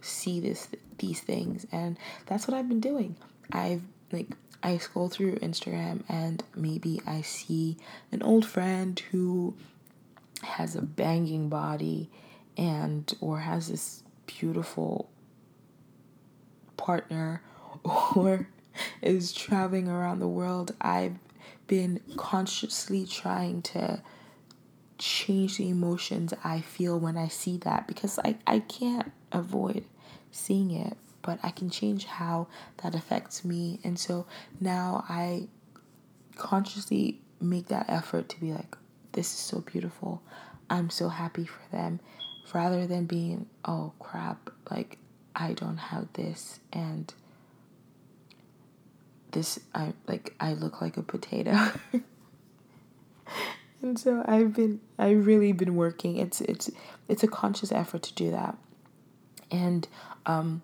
see 0.00 0.40
this 0.40 0.68
these 0.98 1.20
things 1.20 1.66
and 1.72 1.98
that's 2.26 2.46
what 2.48 2.56
I've 2.56 2.68
been 2.68 2.80
doing. 2.80 3.16
I've 3.52 3.82
like 4.12 4.28
I 4.62 4.78
scroll 4.78 5.08
through 5.08 5.36
Instagram 5.36 6.02
and 6.08 6.42
maybe 6.54 7.00
I 7.06 7.20
see 7.22 7.76
an 8.10 8.22
old 8.22 8.46
friend 8.46 9.00
who 9.10 9.54
has 10.42 10.74
a 10.74 10.82
banging 10.82 11.48
body 11.48 12.10
and 12.56 13.12
or 13.20 13.40
has 13.40 13.68
this 13.68 14.02
beautiful 14.26 15.10
partner 16.76 17.42
or 18.16 18.48
is 19.02 19.32
traveling 19.32 19.88
around 19.88 20.20
the 20.20 20.28
world. 20.28 20.74
I've 20.80 21.18
been 21.66 22.00
consciously 22.16 23.06
trying 23.06 23.62
to 23.62 24.02
change 25.26 25.58
the 25.58 25.68
emotions 25.68 26.32
I 26.44 26.60
feel 26.60 26.98
when 26.98 27.16
I 27.16 27.28
see 27.28 27.56
that 27.58 27.88
because 27.88 28.18
I, 28.24 28.36
I 28.46 28.60
can't 28.60 29.10
avoid 29.32 29.84
seeing 30.30 30.70
it, 30.70 30.96
but 31.22 31.40
I 31.42 31.50
can 31.50 31.68
change 31.68 32.04
how 32.04 32.46
that 32.82 32.94
affects 32.94 33.44
me. 33.44 33.80
And 33.82 33.98
so 33.98 34.26
now 34.60 35.04
I 35.08 35.48
consciously 36.36 37.20
make 37.40 37.66
that 37.66 37.86
effort 37.88 38.28
to 38.30 38.40
be 38.40 38.52
like, 38.52 38.76
this 39.12 39.32
is 39.32 39.40
so 39.40 39.60
beautiful. 39.60 40.22
I'm 40.70 40.90
so 40.90 41.08
happy 41.08 41.44
for 41.44 41.62
them 41.72 42.00
rather 42.54 42.86
than 42.86 43.06
being, 43.06 43.46
oh 43.64 43.92
crap, 43.98 44.50
like 44.70 44.98
I 45.34 45.54
don't 45.54 45.78
have 45.78 46.12
this 46.12 46.60
and 46.72 47.12
this 49.32 49.58
I 49.74 49.92
like 50.06 50.34
I 50.38 50.54
look 50.54 50.80
like 50.80 50.96
a 50.96 51.02
potato. 51.02 51.72
and 53.82 53.98
so 53.98 54.22
I've 54.26 54.54
been 54.54 54.80
I 54.98 55.10
really 55.10 55.52
been 55.52 55.76
working. 55.76 56.16
It's 56.16 56.40
it's 56.40 56.70
it's 57.08 57.22
a 57.22 57.28
conscious 57.28 57.72
effort 57.72 58.02
to 58.04 58.14
do 58.14 58.30
that. 58.30 58.56
And 59.50 59.86
um 60.24 60.62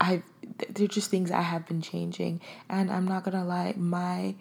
I 0.00 0.22
they're 0.70 0.86
just 0.86 1.10
things 1.10 1.30
I 1.30 1.42
have 1.42 1.66
been 1.66 1.82
changing 1.82 2.40
and 2.68 2.90
I'm 2.90 3.06
not 3.06 3.24
to 3.36 3.44
lie, 3.44 3.74
my 3.76 4.34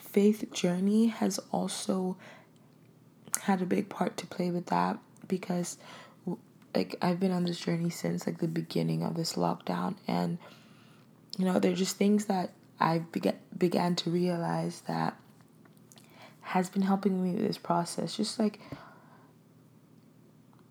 faith 0.00 0.52
journey 0.52 1.06
has 1.06 1.38
also 1.52 2.16
had 3.42 3.62
a 3.62 3.66
big 3.66 3.88
part 3.88 4.16
to 4.16 4.26
play 4.26 4.50
with 4.50 4.66
that 4.66 4.98
because 5.28 5.78
like 6.74 6.96
I've 7.00 7.20
been 7.20 7.30
on 7.30 7.44
this 7.44 7.58
journey 7.58 7.90
since 7.90 8.26
like 8.26 8.38
the 8.38 8.48
beginning 8.48 9.02
of 9.02 9.14
this 9.14 9.34
lockdown 9.34 9.96
and 10.06 10.38
you 11.38 11.44
know 11.44 11.58
they're 11.58 11.74
just 11.74 11.96
things 11.96 12.26
that 12.26 12.52
I 12.80 12.98
began 12.98 13.36
began 13.56 13.96
to 13.96 14.10
realize 14.10 14.82
that 14.82 15.16
has 16.48 16.70
been 16.70 16.82
helping 16.82 17.22
me 17.22 17.32
with 17.32 17.46
this 17.46 17.58
process 17.58 18.16
just 18.16 18.38
like 18.38 18.60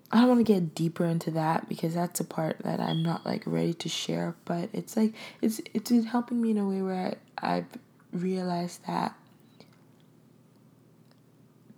I 0.09 0.19
don't 0.19 0.29
want 0.29 0.39
to 0.39 0.53
get 0.53 0.73
deeper 0.73 1.05
into 1.05 1.31
that 1.31 1.67
because 1.67 1.93
that's 1.93 2.19
a 2.21 2.23
part 2.23 2.59
that 2.59 2.79
I'm 2.79 3.03
not 3.03 3.25
like 3.25 3.43
ready 3.45 3.73
to 3.73 3.89
share 3.89 4.35
but 4.45 4.69
it's 4.73 4.95
like 4.95 5.13
it's 5.41 5.61
it's 5.73 5.91
been 5.91 6.05
helping 6.05 6.41
me 6.41 6.51
in 6.51 6.57
a 6.57 6.67
way 6.67 6.81
where 6.81 7.17
I, 7.41 7.57
I've 7.57 7.67
realized 8.11 8.85
that 8.87 9.15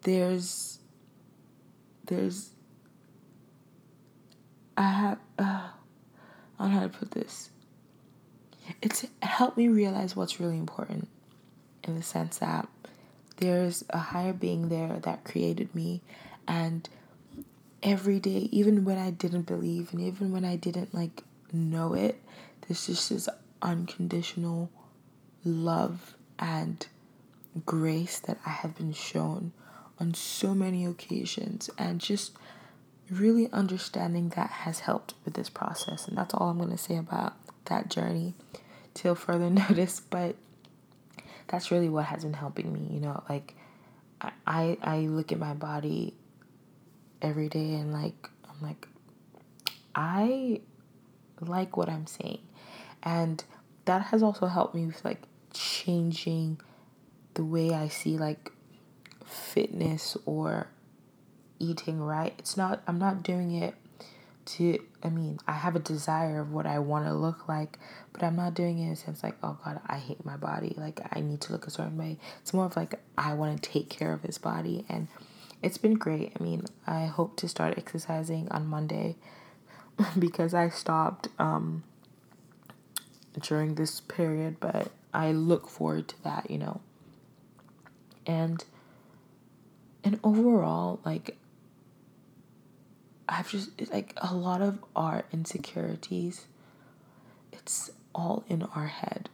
there's 0.01 0.79
there's 2.05 2.51
I 4.77 4.83
have 4.83 5.19
uh, 5.37 5.43
I 6.57 6.63
don't 6.63 6.73
know 6.73 6.79
how 6.79 6.87
to 6.87 6.89
put 6.89 7.11
this. 7.11 7.49
It's 8.81 9.05
helped 9.21 9.57
me 9.57 9.67
realize 9.67 10.15
what's 10.15 10.39
really 10.39 10.57
important 10.57 11.09
in 11.83 11.95
the 11.95 12.03
sense 12.03 12.37
that 12.37 12.67
there's 13.39 13.83
a 13.89 13.97
higher 13.97 14.33
being 14.33 14.69
there 14.69 14.99
that 15.03 15.23
created 15.23 15.73
me. 15.75 16.01
And 16.47 16.87
every 17.81 18.19
day 18.19 18.49
even 18.51 18.83
when 18.83 18.97
I 18.97 19.09
didn't 19.09 19.43
believe 19.43 19.93
and 19.93 20.01
even 20.01 20.31
when 20.31 20.43
I 20.43 20.57
didn't 20.57 20.93
like 20.93 21.23
know 21.53 21.93
it 21.93 22.21
there's 22.67 22.87
just 22.87 23.09
this 23.09 23.29
unconditional 23.61 24.69
love 25.45 26.15
and 26.37 26.85
grace 27.65 28.19
that 28.19 28.37
I 28.45 28.49
have 28.49 28.75
been 28.75 28.93
shown 28.93 29.51
on 29.99 30.13
so 30.13 30.53
many 30.53 30.85
occasions. 30.85 31.69
And 31.77 31.99
just 31.99 32.31
really 33.09 33.49
understanding 33.51 34.29
that 34.29 34.49
has 34.49 34.81
helped 34.81 35.13
with 35.25 35.33
this 35.33 35.49
process. 35.49 36.07
And 36.07 36.17
that's 36.17 36.33
all 36.33 36.49
i'm 36.49 36.57
going 36.57 36.69
to 36.69 36.77
say 36.77 36.95
about 36.95 37.33
that 37.65 37.89
journey. 37.89 38.33
Till 38.93 39.15
further 39.15 39.49
notice 39.49 40.01
but 40.09 40.35
that's 41.49 41.71
really 41.71 41.89
what 41.89 42.05
has 42.05 42.23
been 42.23 42.33
helping 42.33 42.71
me 42.71 42.87
you 42.91 42.99
know 42.99 43.21
like 43.29 43.53
i 44.47 44.77
i 44.81 44.99
look 44.99 45.31
at 45.31 45.39
my 45.39 45.53
body 45.53 46.13
every 47.21 47.49
day 47.49 47.73
and 47.73 47.91
like 47.91 48.29
i'm 48.49 48.61
like 48.61 48.87
i 49.95 50.61
like 51.41 51.75
what 51.75 51.89
i'm 51.89 52.07
saying 52.07 52.39
and 53.03 53.43
that 53.85 54.03
has 54.03 54.23
also 54.23 54.45
helped 54.45 54.73
me 54.73 54.85
with 54.85 55.03
like 55.03 55.21
changing 55.53 56.59
the 57.33 57.43
way 57.43 57.73
i 57.73 57.87
see 57.87 58.17
like 58.17 58.51
fitness 59.29 60.17
or 60.25 60.67
eating 61.59 62.01
right. 62.01 62.33
It's 62.39 62.57
not, 62.57 62.81
I'm 62.87 62.97
not 62.97 63.23
doing 63.23 63.51
it 63.51 63.75
to, 64.57 64.79
I 65.03 65.09
mean, 65.09 65.39
I 65.47 65.53
have 65.53 65.75
a 65.75 65.79
desire 65.79 66.39
of 66.39 66.51
what 66.51 66.65
I 66.65 66.79
want 66.79 67.05
to 67.05 67.13
look 67.13 67.47
like, 67.47 67.77
but 68.13 68.23
I'm 68.23 68.35
not 68.35 68.53
doing 68.53 68.79
it 68.79 68.87
in 68.87 68.91
a 68.91 68.95
sense 68.95 69.23
like, 69.23 69.35
oh 69.43 69.57
God, 69.63 69.79
I 69.87 69.97
hate 69.97 70.25
my 70.25 70.37
body. 70.37 70.73
Like, 70.77 70.99
I 71.11 71.21
need 71.21 71.41
to 71.41 71.51
look 71.51 71.67
a 71.67 71.69
certain 71.69 71.97
way. 71.97 72.17
It's 72.41 72.53
more 72.53 72.65
of 72.65 72.75
like, 72.75 72.99
I 73.17 73.33
want 73.33 73.61
to 73.61 73.69
take 73.69 73.89
care 73.89 74.13
of 74.13 74.21
this 74.21 74.37
body. 74.37 74.85
And 74.89 75.07
it's 75.61 75.77
been 75.77 75.95
great. 75.95 76.33
I 76.39 76.43
mean, 76.43 76.65
I 76.87 77.05
hope 77.05 77.35
to 77.37 77.47
start 77.47 77.77
exercising 77.77 78.47
on 78.49 78.67
Monday 78.67 79.17
because 80.19 80.53
I 80.53 80.69
stopped 80.69 81.27
um, 81.37 81.83
during 83.41 83.75
this 83.75 83.99
period, 83.99 84.57
but 84.59 84.91
I 85.13 85.31
look 85.31 85.69
forward 85.69 86.07
to 86.09 86.23
that, 86.23 86.49
you 86.49 86.57
know. 86.57 86.81
And 88.25 88.63
and 90.03 90.19
overall, 90.23 90.99
like 91.03 91.37
I've 93.29 93.49
just 93.49 93.69
like 93.91 94.13
a 94.17 94.33
lot 94.33 94.61
of 94.61 94.83
our 94.95 95.23
insecurities, 95.31 96.47
it's 97.53 97.91
all 98.13 98.43
in 98.47 98.63
our 98.63 98.87
head. 98.87 99.29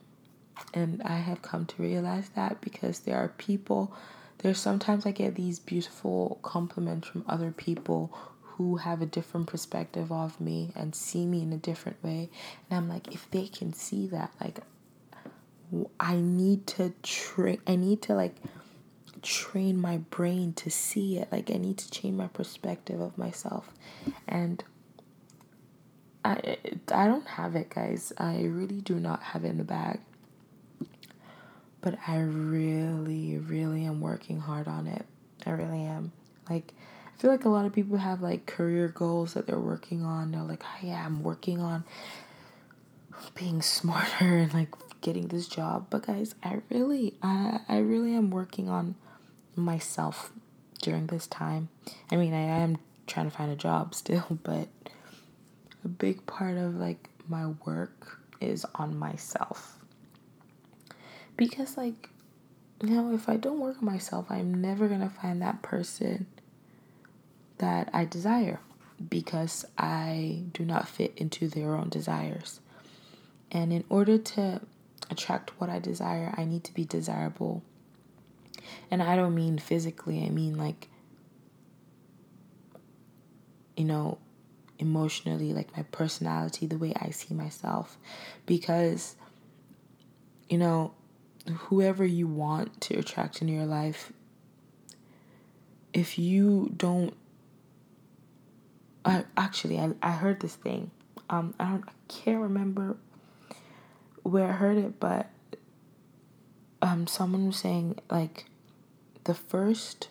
And 0.73 1.01
I 1.03 1.17
have 1.17 1.41
come 1.41 1.65
to 1.65 1.81
realize 1.81 2.29
that 2.35 2.59
because 2.61 2.99
there 2.99 3.17
are 3.17 3.29
people, 3.29 3.93
there's 4.39 4.59
sometimes 4.59 5.05
I 5.05 5.11
get 5.11 5.35
these 5.35 5.59
beautiful 5.59 6.39
compliments 6.41 7.07
from 7.07 7.23
other 7.27 7.51
people 7.51 8.13
who 8.41 8.77
have 8.77 9.01
a 9.01 9.05
different 9.05 9.47
perspective 9.47 10.11
of 10.11 10.39
me 10.39 10.71
and 10.75 10.95
see 10.95 11.25
me 11.25 11.41
in 11.41 11.51
a 11.53 11.57
different 11.57 12.01
way. 12.03 12.29
And 12.69 12.77
I'm 12.77 12.89
like, 12.89 13.13
if 13.13 13.29
they 13.31 13.47
can 13.47 13.73
see 13.73 14.07
that, 14.07 14.31
like, 14.41 14.59
I 15.99 16.15
need 16.15 16.67
to 16.67 16.93
train, 17.03 17.59
I 17.67 17.75
need 17.75 18.01
to 18.03 18.13
like 18.13 18.35
train 19.25 19.81
my 19.81 19.97
brain 19.97 20.53
to 20.53 20.69
see 20.69 21.17
it. 21.17 21.31
Like 21.31 21.51
I 21.51 21.55
need 21.55 21.77
to 21.79 21.91
change 21.91 22.15
my 22.15 22.27
perspective 22.27 23.01
of 23.01 23.17
myself. 23.17 23.69
And 24.27 24.63
I 26.23 26.57
I 26.91 27.07
don't 27.07 27.27
have 27.27 27.55
it, 27.55 27.69
guys. 27.69 28.13
I 28.17 28.43
really 28.43 28.81
do 28.81 28.95
not 28.95 29.21
have 29.21 29.43
it 29.43 29.49
in 29.49 29.57
the 29.57 29.63
bag. 29.63 29.99
But 31.81 31.97
I 32.07 32.19
really, 32.19 33.37
really 33.37 33.85
am 33.85 34.01
working 34.01 34.39
hard 34.39 34.67
on 34.67 34.87
it. 34.87 35.05
I 35.45 35.51
really 35.51 35.81
am. 35.81 36.11
Like 36.49 36.73
I 37.07 37.21
feel 37.21 37.31
like 37.31 37.45
a 37.45 37.49
lot 37.49 37.65
of 37.65 37.73
people 37.73 37.97
have 37.97 38.21
like 38.21 38.45
career 38.45 38.87
goals 38.89 39.33
that 39.33 39.47
they're 39.47 39.59
working 39.59 40.03
on. 40.03 40.31
They're 40.31 40.41
like, 40.41 40.63
oh, 40.63 40.85
yeah, 40.85 41.03
I'm 41.05 41.23
working 41.23 41.59
on 41.59 41.83
being 43.33 43.61
smarter 43.61 44.37
and 44.37 44.53
like 44.53 44.69
getting 45.01 45.27
this 45.29 45.47
job. 45.47 45.87
But 45.89 46.05
guys, 46.05 46.35
I 46.43 46.61
really 46.69 47.15
I 47.23 47.61
I 47.67 47.77
really 47.79 48.15
am 48.15 48.29
working 48.29 48.69
on 48.69 48.95
myself 49.55 50.31
during 50.81 51.07
this 51.07 51.27
time. 51.27 51.69
I 52.11 52.15
mean, 52.15 52.33
I 52.33 52.41
am 52.41 52.77
trying 53.07 53.29
to 53.29 53.35
find 53.35 53.51
a 53.51 53.55
job 53.55 53.95
still, 54.03 54.39
but 54.43 54.67
a 55.83 55.87
big 55.87 56.25
part 56.25 56.57
of 56.57 56.75
like 56.75 57.09
my 57.27 57.47
work 57.65 58.19
is 58.39 58.65
on 58.75 58.97
myself. 58.97 59.77
Because 61.37 61.77
like 61.77 62.09
you 62.81 62.89
know, 62.89 63.13
if 63.13 63.29
I 63.29 63.37
don't 63.37 63.59
work 63.59 63.77
on 63.77 63.85
myself, 63.85 64.25
I'm 64.29 64.53
never 64.61 64.87
going 64.87 65.01
to 65.01 65.09
find 65.09 65.41
that 65.41 65.61
person 65.61 66.27
that 67.57 67.89
I 67.93 68.05
desire 68.05 68.59
because 69.09 69.65
I 69.77 70.43
do 70.51 70.65
not 70.65 70.87
fit 70.87 71.13
into 71.17 71.47
their 71.47 71.75
own 71.75 71.89
desires. 71.89 72.59
And 73.51 73.71
in 73.71 73.85
order 73.89 74.17
to 74.17 74.61
attract 75.09 75.51
what 75.59 75.69
I 75.69 75.79
desire, 75.79 76.33
I 76.37 76.45
need 76.45 76.63
to 76.65 76.73
be 76.73 76.83
desirable 76.83 77.63
and 78.91 79.01
I 79.01 79.15
don't 79.15 79.35
mean 79.35 79.57
physically, 79.57 80.25
I 80.25 80.29
mean 80.29 80.57
like, 80.57 80.87
you 83.75 83.85
know, 83.85 84.17
emotionally, 84.79 85.53
like 85.53 85.75
my 85.75 85.83
personality, 85.83 86.65
the 86.65 86.77
way 86.77 86.93
I 86.99 87.09
see 87.09 87.33
myself. 87.33 87.97
Because, 88.45 89.15
you 90.49 90.57
know, 90.57 90.93
whoever 91.53 92.05
you 92.05 92.27
want 92.27 92.81
to 92.81 92.99
attract 92.99 93.41
in 93.41 93.47
your 93.47 93.65
life, 93.65 94.11
if 95.93 96.19
you 96.19 96.71
don't 96.75 97.13
I 99.05 99.23
actually 99.37 99.79
I, 99.79 99.91
I 100.01 100.11
heard 100.11 100.39
this 100.39 100.55
thing. 100.55 100.91
Um 101.29 101.53
I 101.59 101.65
don't 101.65 101.83
I 101.87 101.91
can't 102.07 102.41
remember 102.41 102.97
where 104.23 104.47
I 104.49 104.53
heard 104.53 104.77
it, 104.77 104.99
but 104.99 105.29
um 106.81 107.07
someone 107.07 107.47
was 107.47 107.57
saying 107.57 107.99
like 108.09 108.45
the 109.25 109.33
first 109.33 110.09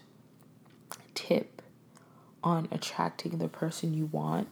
tip 1.14 1.62
on 2.42 2.68
attracting 2.70 3.38
the 3.38 3.48
person 3.48 3.94
you 3.94 4.06
want 4.06 4.48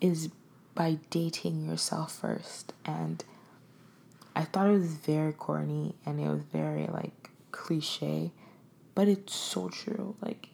is 0.00 0.30
by 0.74 0.98
dating 1.10 1.66
yourself 1.66 2.12
first. 2.12 2.72
And 2.84 3.22
I 4.34 4.44
thought 4.44 4.68
it 4.68 4.72
was 4.72 4.94
very 4.94 5.32
corny 5.32 5.94
and 6.06 6.18
it 6.18 6.28
was 6.28 6.42
very 6.52 6.86
like 6.86 7.30
cliche, 7.50 8.30
but 8.94 9.08
it's 9.08 9.34
so 9.34 9.68
true. 9.68 10.16
Like, 10.22 10.48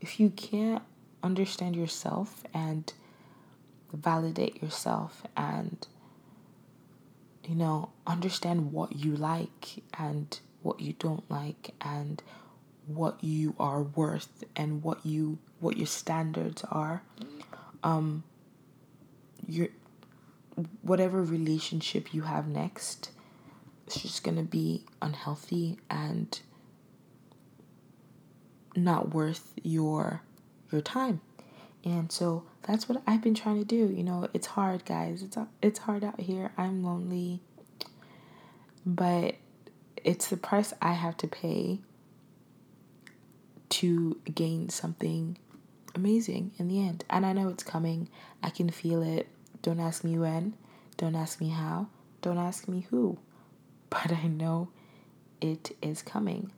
if 0.00 0.18
you 0.18 0.30
can't 0.30 0.82
understand 1.22 1.76
yourself 1.76 2.44
and 2.54 2.92
validate 3.92 4.62
yourself 4.62 5.22
and, 5.36 5.86
you 7.46 7.54
know, 7.54 7.90
understand 8.06 8.72
what 8.72 8.96
you 8.96 9.14
like 9.14 9.82
and 9.98 10.40
what 10.62 10.80
you 10.80 10.94
don't 10.94 11.28
like 11.30 11.74
and 11.80 12.22
what 12.86 13.22
you 13.22 13.54
are 13.58 13.82
worth 13.82 14.44
and 14.56 14.82
what 14.82 15.04
you 15.06 15.38
what 15.60 15.76
your 15.76 15.86
standards 15.86 16.64
are 16.70 17.02
um 17.84 18.24
you're 19.46 19.68
whatever 20.82 21.22
relationship 21.22 22.12
you 22.12 22.22
have 22.22 22.48
next 22.48 23.10
it's 23.86 24.02
just 24.02 24.24
going 24.24 24.36
to 24.36 24.42
be 24.42 24.84
unhealthy 25.00 25.78
and 25.90 26.40
not 28.76 29.12
worth 29.14 29.52
your 29.62 30.22
your 30.70 30.80
time. 30.80 31.20
And 31.84 32.10
so 32.10 32.44
that's 32.62 32.88
what 32.88 33.02
I've 33.06 33.20
been 33.22 33.34
trying 33.34 33.58
to 33.58 33.64
do. 33.64 33.92
You 33.92 34.04
know, 34.04 34.28
it's 34.32 34.46
hard, 34.46 34.84
guys. 34.84 35.22
It's 35.22 35.36
it's 35.60 35.80
hard 35.80 36.04
out 36.04 36.20
here. 36.20 36.52
I'm 36.56 36.82
lonely. 36.82 37.40
But 38.86 39.36
it's 40.04 40.28
the 40.28 40.36
price 40.36 40.72
I 40.80 40.92
have 40.92 41.16
to 41.18 41.28
pay 41.28 41.80
to 43.70 44.20
gain 44.34 44.68
something 44.68 45.38
amazing 45.94 46.52
in 46.58 46.68
the 46.68 46.80
end. 46.80 47.04
And 47.08 47.24
I 47.24 47.32
know 47.32 47.48
it's 47.48 47.62
coming. 47.62 48.08
I 48.42 48.50
can 48.50 48.70
feel 48.70 49.02
it. 49.02 49.28
Don't 49.62 49.80
ask 49.80 50.04
me 50.04 50.18
when. 50.18 50.54
Don't 50.96 51.14
ask 51.14 51.40
me 51.40 51.50
how. 51.50 51.88
Don't 52.20 52.38
ask 52.38 52.68
me 52.68 52.86
who. 52.90 53.18
But 53.90 54.10
I 54.10 54.26
know 54.26 54.70
it 55.42 55.76
is 55.82 56.00
coming. 56.00 56.50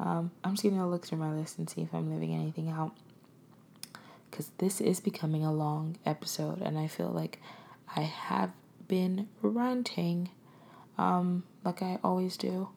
Um, 0.00 0.32
I'm 0.42 0.54
just 0.54 0.64
gonna 0.64 0.90
look 0.90 1.06
through 1.06 1.18
my 1.18 1.32
list 1.32 1.58
and 1.58 1.70
see 1.70 1.82
if 1.82 1.94
I'm 1.94 2.10
leaving 2.10 2.34
anything 2.34 2.68
out. 2.68 2.90
Because 4.28 4.50
this 4.58 4.80
is 4.80 4.98
becoming 4.98 5.44
a 5.44 5.52
long 5.52 5.96
episode, 6.04 6.60
and 6.60 6.76
I 6.76 6.88
feel 6.88 7.06
like 7.10 7.38
I 7.94 8.00
have 8.00 8.50
been 8.88 9.28
ranting 9.42 10.30
um, 10.98 11.44
like 11.64 11.82
I 11.82 11.98
always 12.02 12.36
do. 12.36 12.68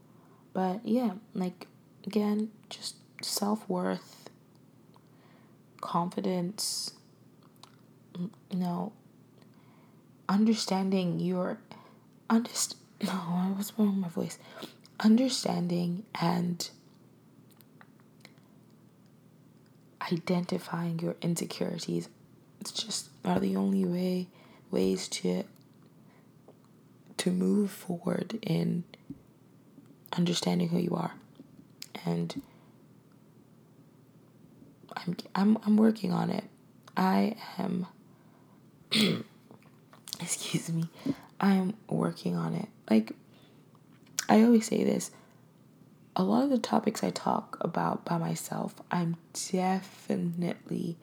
But 0.55 0.79
yeah, 0.85 1.11
like 1.33 1.67
again, 2.07 2.49
just 2.69 2.95
self 3.21 3.67
worth, 3.69 4.29
confidence, 5.81 6.93
mm, 8.13 8.29
you 8.49 8.59
know, 8.59 8.93
understanding 10.29 11.19
your 11.19 11.59
underst 12.29 12.75
no, 13.03 13.11
what's 13.11 13.77
wrong 13.77 13.99
my 13.99 14.07
voice? 14.07 14.39
Understanding 15.01 16.05
and 16.21 16.69
identifying 20.09 20.99
your 20.99 21.15
insecurities 21.21 22.07
it's 22.61 22.71
just 22.71 23.09
are 23.23 23.39
the 23.39 23.55
only 23.55 23.83
way 23.85 24.27
ways 24.71 25.07
to 25.07 25.43
to 27.17 27.31
move 27.31 27.71
forward 27.71 28.37
in 28.41 28.83
understanding 30.17 30.69
who 30.69 30.77
you 30.77 30.95
are 30.95 31.13
and 32.05 32.41
I'm 34.95 35.17
I'm 35.33 35.57
I'm 35.65 35.77
working 35.77 36.11
on 36.11 36.29
it. 36.29 36.43
I 36.95 37.35
am 37.57 37.87
excuse 40.19 40.71
me. 40.71 40.89
I'm 41.39 41.73
working 41.89 42.35
on 42.35 42.53
it. 42.53 42.69
Like 42.89 43.11
I 44.29 44.43
always 44.43 44.67
say 44.67 44.83
this, 44.83 45.11
a 46.15 46.23
lot 46.23 46.43
of 46.43 46.49
the 46.49 46.57
topics 46.57 47.03
I 47.03 47.09
talk 47.11 47.57
about 47.61 48.05
by 48.05 48.17
myself, 48.17 48.75
I'm 48.89 49.17
definitely 49.51 50.97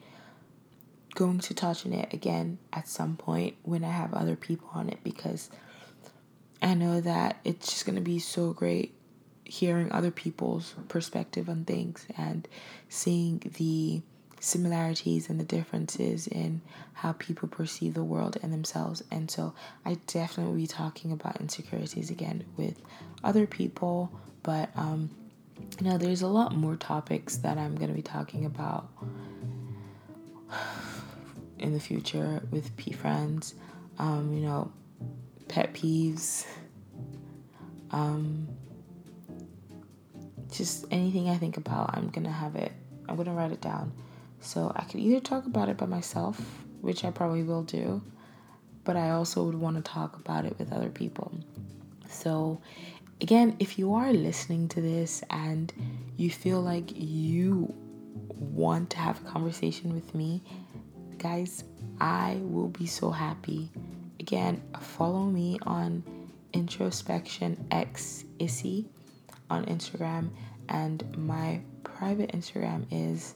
going 1.15 1.39
to 1.39 1.53
touch 1.53 1.85
on 1.85 1.93
it 1.93 2.11
again 2.11 2.57
at 2.73 2.87
some 2.87 3.15
point 3.15 3.55
when 3.61 3.83
I 3.83 3.91
have 3.91 4.13
other 4.13 4.35
people 4.35 4.67
on 4.73 4.89
it 4.89 4.97
because 5.03 5.51
I 6.61 6.73
know 6.73 7.01
that 7.01 7.37
it's 7.43 7.69
just 7.69 7.85
going 7.85 7.95
to 7.95 8.01
be 8.01 8.17
so 8.17 8.51
great 8.51 8.95
hearing 9.53 9.91
other 9.91 10.11
people's 10.11 10.73
perspective 10.87 11.47
on 11.49 11.65
things 11.65 12.07
and 12.17 12.47
seeing 12.89 13.41
the 13.57 14.01
similarities 14.39 15.29
and 15.29 15.39
the 15.39 15.43
differences 15.45 16.27
in 16.27 16.61
how 16.93 17.13
people 17.13 17.47
perceive 17.47 17.93
the 17.93 18.03
world 18.03 18.37
and 18.41 18.51
themselves. 18.51 19.03
And 19.11 19.29
so 19.29 19.53
I 19.85 19.97
definitely 20.07 20.51
will 20.51 20.59
be 20.59 20.67
talking 20.67 21.11
about 21.11 21.39
insecurities 21.39 22.09
again 22.09 22.43
with 22.57 22.81
other 23.23 23.45
people 23.47 24.11
but 24.43 24.69
um, 24.75 25.09
you 25.79 25.87
know, 25.89 25.97
there's 25.97 26.21
a 26.21 26.27
lot 26.27 26.53
more 26.53 26.75
topics 26.75 27.37
that 27.37 27.57
I'm 27.57 27.75
going 27.75 27.87
to 27.87 27.95
be 27.95 28.01
talking 28.01 28.45
about 28.45 28.89
in 31.59 31.73
the 31.73 31.79
future 31.79 32.41
with 32.51 32.75
P 32.77 32.91
friends. 32.91 33.55
Um, 33.97 34.33
you 34.33 34.41
know, 34.41 34.71
pet 35.47 35.73
peeves. 35.73 36.45
Um, 37.91 38.47
just 40.53 40.85
anything 40.91 41.29
I 41.29 41.37
think 41.37 41.57
about, 41.57 41.95
I'm 41.95 42.09
gonna 42.09 42.31
have 42.31 42.55
it. 42.55 42.71
I'm 43.07 43.15
gonna 43.15 43.33
write 43.33 43.51
it 43.51 43.61
down. 43.61 43.91
So 44.39 44.71
I 44.75 44.83
could 44.83 44.99
either 44.99 45.19
talk 45.19 45.45
about 45.45 45.69
it 45.69 45.77
by 45.77 45.85
myself, 45.85 46.39
which 46.81 47.03
I 47.05 47.11
probably 47.11 47.43
will 47.43 47.63
do, 47.63 48.01
but 48.83 48.95
I 48.95 49.11
also 49.11 49.43
would 49.43 49.55
want 49.55 49.77
to 49.77 49.81
talk 49.81 50.17
about 50.17 50.45
it 50.45 50.57
with 50.59 50.71
other 50.73 50.89
people. 50.89 51.31
So 52.09 52.61
again, 53.21 53.55
if 53.59 53.79
you 53.79 53.93
are 53.93 54.11
listening 54.11 54.67
to 54.69 54.81
this 54.81 55.23
and 55.29 55.71
you 56.17 56.29
feel 56.29 56.61
like 56.61 56.91
you 56.93 57.73
want 58.37 58.89
to 58.91 58.97
have 58.97 59.21
a 59.21 59.23
conversation 59.23 59.93
with 59.93 60.13
me, 60.13 60.43
guys, 61.17 61.63
I 61.99 62.37
will 62.41 62.67
be 62.67 62.85
so 62.85 63.11
happy. 63.11 63.71
Again, 64.19 64.61
follow 64.79 65.23
me 65.23 65.57
on 65.63 66.03
introspection 66.53 67.65
x 67.71 68.25
issy 68.39 68.85
on 69.53 69.65
Instagram, 69.65 70.29
and 70.69 71.03
my 71.17 71.61
private 71.83 72.31
Instagram 72.31 72.85
is 72.91 73.35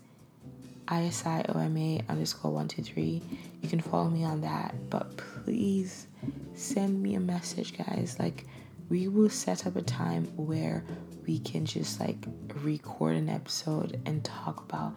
isioma 0.87 2.07
underscore 2.09 2.51
one 2.51 2.67
two 2.67 2.81
three. 2.81 3.21
You 3.61 3.69
can 3.69 3.81
follow 3.81 4.09
me 4.09 4.23
on 4.23 4.41
that, 4.41 4.75
but 4.89 5.17
please 5.17 6.07
send 6.55 7.01
me 7.01 7.15
a 7.15 7.19
message, 7.19 7.77
guys. 7.77 8.17
Like 8.19 8.45
we 8.89 9.07
will 9.07 9.29
set 9.29 9.67
up 9.67 9.75
a 9.75 9.81
time 9.81 10.25
where 10.37 10.83
we 11.25 11.39
can 11.39 11.65
just 11.65 11.99
like 11.99 12.25
record 12.61 13.17
an 13.17 13.29
episode 13.29 13.99
and 14.05 14.23
talk 14.23 14.61
about 14.61 14.95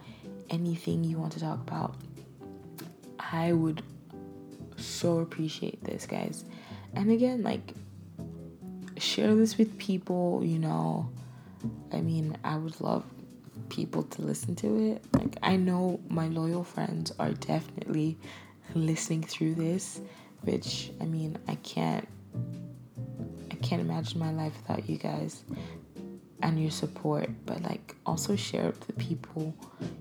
anything 0.49 1.03
you 1.03 1.17
want 1.17 1.33
to 1.33 1.39
talk 1.39 1.59
about. 1.59 1.95
I 3.19 3.53
would 3.53 3.83
so 4.77 5.19
appreciate 5.19 5.83
this, 5.83 6.05
guys. 6.05 6.45
And 6.93 7.11
again, 7.11 7.43
like, 7.43 7.73
share 9.11 9.35
this 9.35 9.57
with 9.57 9.77
people, 9.77 10.41
you 10.43 10.57
know. 10.57 11.09
I 11.91 11.99
mean, 12.01 12.37
I 12.43 12.55
would 12.57 12.79
love 12.79 13.03
people 13.67 14.03
to 14.03 14.21
listen 14.21 14.55
to 14.57 14.93
it. 14.93 15.03
Like, 15.13 15.35
I 15.43 15.57
know 15.57 15.99
my 16.07 16.27
loyal 16.27 16.63
friends 16.63 17.11
are 17.19 17.31
definitely 17.31 18.17
listening 18.73 19.23
through 19.23 19.55
this, 19.55 19.99
which, 20.41 20.91
I 21.01 21.05
mean, 21.05 21.37
I 21.47 21.55
can't 21.55 22.07
I 23.51 23.55
can't 23.55 23.81
imagine 23.81 24.19
my 24.19 24.31
life 24.31 24.53
without 24.57 24.89
you 24.89 24.97
guys 24.97 25.43
and 26.41 26.59
your 26.59 26.71
support, 26.71 27.29
but 27.45 27.61
like 27.61 27.95
also 28.05 28.35
share 28.35 28.69
it 28.69 28.79
with 28.79 28.87
the 28.87 28.93
people 28.93 29.53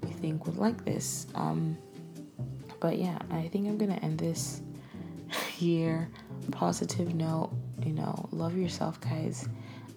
you 0.07 0.15
think 0.15 0.47
would 0.47 0.57
like 0.57 0.85
this. 0.85 1.27
Um, 1.35 1.77
but 2.79 2.97
yeah, 2.97 3.19
I 3.31 3.49
think 3.49 3.67
I'm 3.69 3.77
gonna 3.77 4.01
end 4.03 4.19
this 4.19 4.63
here. 5.57 6.09
Positive 6.53 7.15
note, 7.15 7.51
you 7.85 7.93
know, 7.93 8.29
love 8.33 8.57
yourself, 8.57 9.01
guys. 9.01 9.49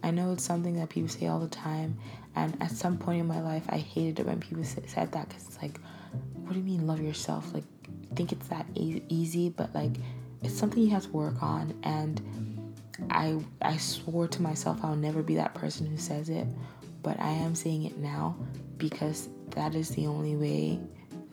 I 0.04 0.12
know 0.12 0.34
it's 0.34 0.44
something 0.44 0.76
that 0.76 0.90
people 0.90 1.10
say 1.10 1.28
all 1.28 1.40
the 1.40 1.48
time, 1.48 1.98
and 2.36 2.62
at 2.62 2.72
some 2.72 2.98
point 2.98 3.20
in 3.22 3.28
my 3.28 3.42
life, 3.42 3.64
I 3.70 3.78
hated 3.78 4.20
it 4.20 4.26
when 4.26 4.40
people 4.40 4.64
said 4.64 5.12
that 5.12 5.30
because 5.30 5.48
it's 5.48 5.62
like, 5.62 5.80
what 6.42 6.54
do 6.54 6.60
you 6.60 6.66
mean 6.66 6.88
love 6.88 7.02
yourself? 7.02 7.54
Like, 7.54 7.64
think 8.16 8.32
it's 8.32 8.48
that 8.50 8.66
e- 8.76 9.02
easy, 9.10 9.50
but 9.50 9.74
like, 9.74 9.94
it's 10.42 10.58
something 10.58 10.84
you 10.84 10.90
have 10.90 11.04
to 11.04 11.12
work 11.12 11.42
on, 11.42 11.74
and 11.84 12.22
I 13.10 13.40
I 13.62 13.78
swore 13.78 14.28
to 14.28 14.42
myself 14.42 14.80
I'll 14.84 14.96
never 14.96 15.24
be 15.24 15.36
that 15.36 15.54
person 15.54 15.86
who 15.86 15.98
says 15.98 16.30
it, 16.30 16.48
but 17.02 17.20
I 17.20 17.30
am 17.30 17.56
saying 17.56 17.86
it 17.86 17.98
now 17.98 18.36
because 18.78 19.30
that 19.52 19.76
is 19.76 19.90
the 19.90 20.08
only 20.08 20.36
way 20.36 20.80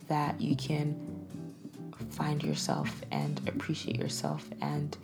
that 0.07 0.39
you 0.39 0.55
can 0.55 0.95
find 2.09 2.43
yourself 2.43 3.01
and 3.11 3.41
appreciate 3.47 3.97
yourself 3.97 4.47
and 4.61 4.97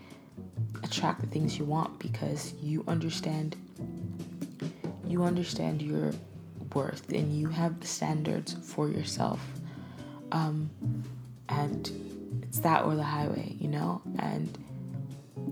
attract 0.88 1.22
the 1.22 1.28
things 1.28 1.58
you 1.58 1.66
want 1.66 1.98
because 2.00 2.54
you 2.62 2.84
understand 2.88 3.56
you 5.06 5.24
understand 5.24 5.82
your 5.82 6.12
worth 6.74 7.10
and 7.14 7.34
you 7.34 7.48
have 7.48 7.74
standards 7.82 8.54
for 8.62 8.90
yourself 8.90 9.40
um, 10.32 10.70
and 11.50 11.92
it's 12.44 12.60
that 12.60 12.84
or 12.84 12.96
the 12.96 13.04
highway 13.04 13.56
you 13.60 13.68
know 13.68 14.02
and 14.20 14.58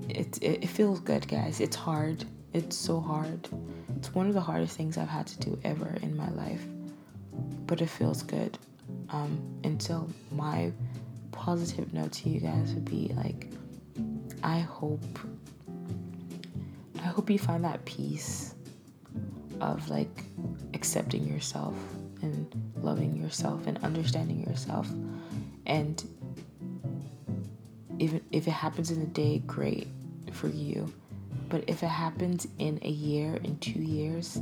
it, 0.09 0.37
it, 0.41 0.63
it 0.63 0.67
feels 0.67 0.99
good, 0.99 1.27
guys. 1.27 1.59
It's 1.59 1.75
hard. 1.75 2.25
It's 2.53 2.75
so 2.75 2.99
hard. 2.99 3.47
It's 3.97 4.13
one 4.13 4.27
of 4.27 4.33
the 4.33 4.41
hardest 4.41 4.77
things 4.77 4.97
I've 4.97 5.09
had 5.09 5.27
to 5.27 5.39
do 5.39 5.59
ever 5.63 5.97
in 6.01 6.15
my 6.15 6.29
life, 6.31 6.63
but 7.65 7.81
it 7.81 7.89
feels 7.89 8.23
good. 8.23 8.57
Um, 9.09 9.39
and 9.63 9.81
so 9.81 10.07
my 10.31 10.71
positive 11.31 11.93
note 11.93 12.13
to 12.13 12.29
you 12.29 12.39
guys 12.39 12.73
would 12.73 12.85
be 12.85 13.11
like, 13.15 13.49
I 14.45 14.59
hope, 14.59 15.19
I 16.99 17.07
hope 17.07 17.31
you 17.31 17.39
find 17.39 17.63
that 17.63 17.83
peace 17.83 18.53
of 19.59 19.89
like 19.89 20.23
accepting 20.75 21.27
yourself 21.27 21.75
and 22.21 22.47
loving 22.81 23.15
yourself 23.15 23.65
and 23.65 23.77
understanding 23.83 24.43
yourself 24.47 24.87
and 25.65 26.03
if 27.97 28.13
if 28.31 28.47
it 28.47 28.51
happens 28.51 28.91
in 28.91 29.01
a 29.01 29.05
day, 29.05 29.41
great 29.47 29.87
for 30.31 30.47
you. 30.47 30.93
But 31.49 31.63
if 31.67 31.81
it 31.81 31.87
happens 31.87 32.47
in 32.59 32.79
a 32.81 32.89
year, 32.89 33.39
in 33.43 33.57
two 33.59 33.79
years, 33.79 34.41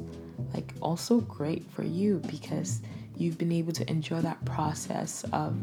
like 0.53 0.73
also 0.81 1.21
great 1.21 1.63
for 1.71 1.83
you 1.83 2.19
because 2.29 2.81
you've 3.15 3.37
been 3.37 3.51
able 3.51 3.73
to 3.73 3.89
enjoy 3.89 4.21
that 4.21 4.43
process 4.45 5.23
of 5.31 5.55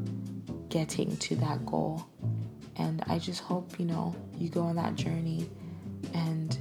getting 0.68 1.16
to 1.18 1.36
that 1.36 1.66
goal. 1.66 2.06
And 2.76 3.02
I 3.06 3.18
just 3.18 3.40
hope, 3.40 3.78
you 3.78 3.86
know, 3.86 4.14
you 4.38 4.48
go 4.48 4.62
on 4.62 4.76
that 4.76 4.94
journey 4.94 5.48
and 6.14 6.56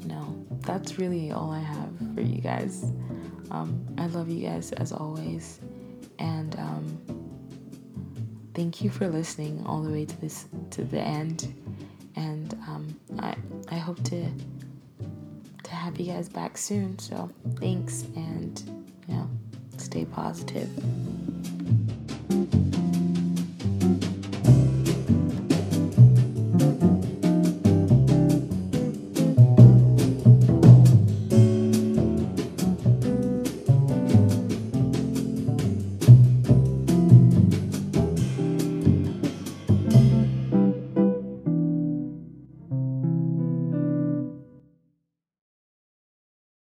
you 0.00 0.08
know, 0.08 0.44
that's 0.60 0.98
really 0.98 1.30
all 1.30 1.50
I 1.50 1.60
have 1.60 1.90
for 2.14 2.20
you 2.20 2.40
guys. 2.40 2.84
Um, 3.50 3.84
I 3.98 4.06
love 4.06 4.28
you 4.28 4.46
guys 4.46 4.72
as 4.72 4.92
always. 4.92 5.60
And 6.18 6.54
um, 6.58 7.24
thank 8.54 8.82
you 8.82 8.90
for 8.90 9.08
listening 9.08 9.64
all 9.66 9.82
the 9.82 9.90
way 9.90 10.04
to 10.04 10.20
this 10.20 10.46
to 10.70 10.84
the 10.84 11.00
end. 11.00 11.54
And 12.16 12.54
um, 12.68 13.00
I 13.18 13.34
I 13.68 13.76
hope 13.76 14.02
to 14.04 14.30
to 15.62 15.70
have 15.70 15.98
you 15.98 16.12
guys 16.12 16.28
back 16.28 16.58
soon. 16.58 16.98
So 16.98 17.30
thanks 17.56 18.02
and 18.16 18.62
you 19.08 19.14
know, 19.14 19.30
stay 19.78 20.04
positive. 20.04 20.70